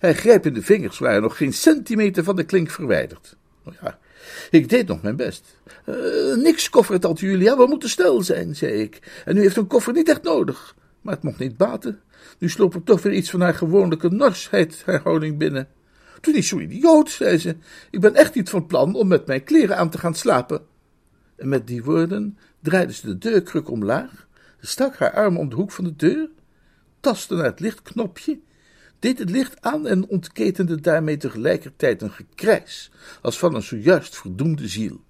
In 0.00 0.52
de 0.52 0.62
vingers, 0.62 0.98
waren 0.98 1.22
nog 1.22 1.36
geen 1.36 1.52
centimeter 1.52 2.24
van 2.24 2.36
de 2.36 2.44
klink 2.44 2.70
verwijderd. 2.70 3.36
Nou 3.64 3.76
ja, 3.82 3.98
ik 4.50 4.68
deed 4.68 4.86
nog 4.86 5.02
mijn 5.02 5.16
best. 5.16 5.56
Uh, 5.86 6.36
niks 6.36 6.70
koffer, 6.70 7.00
tante 7.00 7.26
Julia, 7.26 7.56
we 7.56 7.66
moeten 7.66 7.88
snel 7.88 8.22
zijn, 8.22 8.56
zei 8.56 8.72
ik. 8.72 9.22
En 9.24 9.36
u 9.36 9.40
heeft 9.40 9.56
een 9.56 9.66
koffer 9.66 9.92
niet 9.92 10.08
echt 10.08 10.22
nodig. 10.22 10.74
Maar 11.00 11.14
het 11.14 11.22
mocht 11.22 11.38
niet 11.38 11.56
baten. 11.56 12.00
Nu 12.38 12.48
sloop 12.48 12.74
er 12.74 12.82
toch 12.82 13.02
weer 13.02 13.12
iets 13.12 13.30
van 13.30 13.40
haar 13.40 13.54
gewone 13.54 13.98
norsheid, 14.10 14.82
haar 14.86 15.00
houding 15.02 15.38
binnen. 15.38 15.68
Toen 16.20 16.34
niet 16.34 16.44
zo 16.44 16.58
idioot, 16.58 17.10
zei 17.10 17.38
ze. 17.38 17.56
Ik 17.90 18.00
ben 18.00 18.14
echt 18.14 18.34
niet 18.34 18.50
van 18.50 18.66
plan 18.66 18.94
om 18.94 19.08
met 19.08 19.26
mijn 19.26 19.44
kleren 19.44 19.76
aan 19.76 19.90
te 19.90 19.98
gaan 19.98 20.14
slapen. 20.14 20.62
En 21.36 21.48
met 21.48 21.66
die 21.66 21.84
woorden 21.84 22.38
draaide 22.62 22.92
ze 22.92 23.06
de 23.06 23.18
deurkruk 23.18 23.70
omlaag, 23.70 24.26
stak 24.60 24.96
haar 24.96 25.12
arm 25.12 25.36
om 25.36 25.48
de 25.48 25.54
hoek 25.54 25.72
van 25.72 25.84
de 25.84 25.96
deur, 25.96 26.28
tastte 27.00 27.34
naar 27.34 27.44
het 27.44 27.60
lichtknopje, 27.60 28.38
deed 28.98 29.18
het 29.18 29.30
licht 29.30 29.60
aan 29.60 29.86
en 29.86 30.08
ontketende 30.08 30.80
daarmee 30.80 31.16
tegelijkertijd 31.16 32.02
een 32.02 32.10
gekrijs, 32.10 32.90
als 33.22 33.38
van 33.38 33.54
een 33.54 33.62
zojuist 33.62 34.16
verdoemde 34.16 34.68
ziel. 34.68 35.00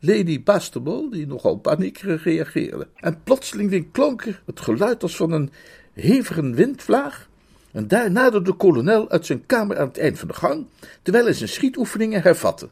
Lady 0.00 0.42
Bastable, 0.42 1.10
die 1.10 1.26
nogal 1.26 1.56
paniekerig 1.56 2.24
reageerde, 2.24 2.88
en 2.94 3.22
plotseling 3.22 3.92
klonk 3.92 4.24
er 4.24 4.42
het 4.46 4.60
geluid 4.60 5.02
als 5.02 5.16
van 5.16 5.32
een 5.32 5.50
hevige 5.92 6.50
windvlaag, 6.50 7.28
en 7.72 7.88
daar 7.88 8.10
naderde 8.10 8.50
de 8.50 8.56
kolonel 8.56 9.10
uit 9.10 9.26
zijn 9.26 9.46
kamer 9.46 9.78
aan 9.78 9.86
het 9.86 9.98
eind 9.98 10.18
van 10.18 10.28
de 10.28 10.34
gang, 10.34 10.66
terwijl 11.02 11.24
hij 11.24 11.34
zijn 11.34 11.48
schietoefeningen 11.48 12.22
hervatte. 12.22 12.68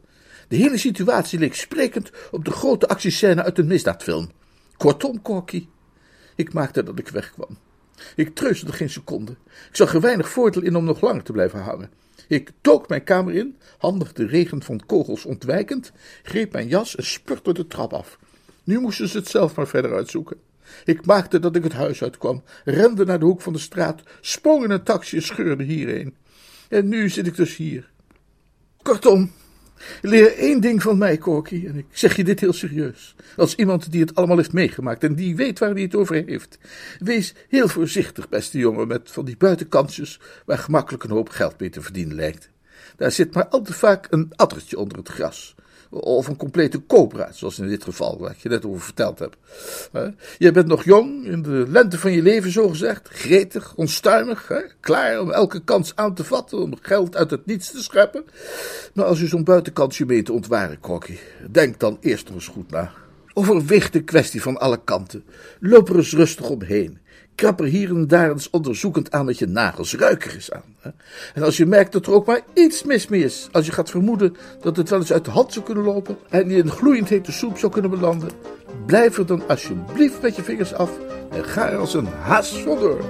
De 0.49 0.57
hele 0.57 0.79
situatie 0.79 1.39
leek 1.39 1.55
sprekend 1.55 2.11
op 2.31 2.45
de 2.45 2.51
grote 2.51 2.89
actiescène 2.89 3.43
uit 3.43 3.59
een 3.59 3.67
misdaadfilm. 3.67 4.31
Kortom, 4.77 5.23
Corky, 5.23 5.67
ik 6.35 6.53
maakte 6.53 6.83
dat 6.83 6.99
ik 6.99 7.09
wegkwam. 7.09 7.59
Ik 8.17 8.35
treuzelde 8.35 8.73
geen 8.73 8.91
seconde. 8.91 9.33
Ik 9.69 9.77
zag 9.77 9.95
er 9.95 10.01
weinig 10.01 10.29
voordeel 10.29 10.63
in 10.63 10.77
om 10.77 10.85
nog 10.85 11.01
langer 11.01 11.23
te 11.23 11.33
blijven 11.33 11.61
hangen. 11.61 11.91
Ik 12.29 12.51
took 12.61 12.89
mijn 12.89 13.05
kamer 13.05 13.35
in, 13.35 13.57
handig 13.79 14.13
de 14.13 14.27
regen 14.27 14.63
van 14.63 14.87
kogels 14.87 15.25
ontwijkend, 15.25 15.93
greep 16.23 16.53
mijn 16.53 16.69
jas 16.69 16.97
en 16.97 17.05
spurtte 17.05 17.53
de 17.53 17.67
trap 17.67 17.93
af. 17.93 18.19
Nu 18.65 18.81
moesten 18.81 19.09
ze 19.09 19.19
het 19.19 19.29
zelf 19.29 19.55
maar 19.55 19.69
verder 19.69 19.95
uitzoeken. 19.95 20.37
Ik 20.85 21.07
maakte 21.07 21.39
dat 21.39 21.57
ik 21.57 21.63
het 21.63 21.73
huis 21.73 22.03
uitkwam, 22.03 22.43
rende 22.65 23.05
naar 23.05 23.19
de 23.19 23.25
hoek 23.25 23.41
van 23.41 23.53
de 23.53 23.59
straat, 23.59 24.03
sprong 24.21 24.65
in 24.65 24.71
een 24.71 24.83
taxi 24.83 25.17
en 25.17 25.23
scheurde 25.23 25.65
hierheen. 25.65 26.15
En 26.69 26.89
nu 26.89 27.09
zit 27.09 27.27
ik 27.27 27.37
dus 27.37 27.57
hier. 27.57 27.91
Kortom, 28.83 29.33
Leer 30.03 30.37
één 30.37 30.61
ding 30.61 30.83
van 30.83 30.99
mij, 30.99 31.19
Corky, 31.19 31.67
en 31.67 31.77
ik 31.77 31.87
zeg 31.91 32.17
je 32.17 32.25
dit 32.25 32.41
heel 32.41 32.53
serieus. 32.53 33.15
Als 33.37 33.55
iemand 33.55 33.93
die 33.93 34.01
het 34.01 34.15
allemaal 34.15 34.37
heeft 34.37 34.53
meegemaakt 34.53 35.05
en 35.05 35.15
die 35.15 35.37
weet 35.37 35.59
waar 35.59 35.73
hij 35.73 35.83
het 35.83 35.95
over 35.95 36.25
heeft. 36.27 36.59
Wees 36.99 37.35
heel 37.49 37.69
voorzichtig, 37.69 38.29
beste 38.29 38.59
jongen, 38.59 38.89
met 38.89 39.11
van 39.11 39.25
die 39.25 39.37
buitenkansjes 39.37 40.21
waar 40.45 40.59
gemakkelijk 40.59 41.05
een 41.05 41.11
hoop 41.11 41.29
geld 41.29 41.61
mee 41.61 41.71
te 41.71 41.83
verdienen 41.83 42.17
lijkt. 42.17 42.51
Daar 42.97 43.13
zit 43.13 43.35
maar 43.35 43.49
al 43.49 43.63
te 43.63 43.73
vaak 43.73 44.07
een 44.11 44.33
addertje 44.37 44.79
onder 44.79 44.99
het 44.99 45.09
gras. 45.09 45.55
Of 45.91 46.27
een 46.27 46.37
complete 46.37 46.87
cobra, 46.87 47.33
zoals 47.33 47.59
in 47.59 47.69
dit 47.69 47.85
geval, 47.85 48.19
waar 48.19 48.31
ik 48.31 48.39
je 48.39 48.49
net 48.49 48.65
over 48.65 48.81
verteld 48.81 49.19
heb. 49.19 49.37
Je 50.39 50.51
bent 50.53 50.67
nog 50.67 50.85
jong, 50.85 51.27
in 51.27 51.43
de 51.43 51.65
lente 51.69 51.99
van 51.99 52.13
je 52.13 52.23
leven 52.23 52.51
zogezegd, 52.51 53.09
gretig, 53.09 53.75
onstuimig, 53.75 54.51
klaar 54.81 55.21
om 55.21 55.31
elke 55.31 55.65
kans 55.65 55.93
aan 55.95 56.15
te 56.15 56.25
vatten, 56.25 56.59
om 56.59 56.75
geld 56.81 57.17
uit 57.17 57.31
het 57.31 57.47
niets 57.47 57.71
te 57.71 57.83
scheppen. 57.83 58.25
Maar 58.95 59.05
als 59.05 59.21
je 59.21 59.27
zo'n 59.27 59.45
buitenkansje 59.45 60.05
mee 60.05 60.23
te 60.23 60.33
ontwaren, 60.33 60.81
Crocky, 60.81 61.19
denk 61.51 61.81
dan 61.81 61.99
eerst 62.01 62.27
nog 62.27 62.35
eens 62.35 62.49
goed 62.49 62.71
na. 62.71 62.93
Overweeg 63.35 63.91
de 63.91 64.03
kwestie 64.03 64.43
van 64.43 64.59
alle 64.59 64.81
kanten. 64.85 65.25
Loop 65.61 65.89
er 65.89 65.97
eens 65.97 66.13
rustig 66.13 66.49
omheen. 66.49 66.99
Krap 67.37 67.61
er 67.61 67.67
hier 67.67 67.89
en 67.89 68.07
daar 68.07 68.31
eens 68.31 68.51
onderzoekend 68.51 69.11
aan 69.11 69.25
met 69.25 69.39
je 69.39 69.47
nagels. 69.47 69.95
Ruik 69.95 70.25
er 70.25 70.35
eens 70.35 70.53
aan. 70.53 70.75
Hè? 70.81 70.91
En 71.35 71.43
als 71.43 71.57
je 71.57 71.67
merkt 71.67 71.93
dat 71.93 72.07
er 72.07 72.13
ook 72.13 72.27
maar 72.27 72.41
iets 72.55 72.83
mis 72.83 73.09
mee 73.09 73.25
is, 73.25 73.49
als 73.53 73.67
je 73.67 73.73
gaat 73.73 73.91
vermoeden 73.91 74.37
dat 74.61 74.77
het 74.77 74.91
wel 74.91 74.99
eens 74.99 75.13
uit 75.13 75.25
de 75.25 75.31
hand 75.31 75.53
zou 75.53 75.65
kunnen 75.65 75.85
lopen 75.85 76.17
en 76.29 76.49
je 76.49 76.57
in 76.57 76.71
gloeiend 76.71 77.09
hete 77.09 77.33
soep 77.33 77.59
zou 77.59 77.73
kunnen 77.73 77.91
belanden, 77.91 78.31
blijf 78.87 79.19
er 79.19 79.27
dan 79.27 79.49
alsjeblieft 79.49 80.23
met 80.23 80.37
je 80.37 80.43
vingers 80.43 80.75
af 80.75 80.91
en 81.31 81.45
ga 81.45 81.71
er 81.71 81.79
als 81.79 81.95
een 81.95 82.07
haas 82.07 82.63
vandoor. 82.63 83.05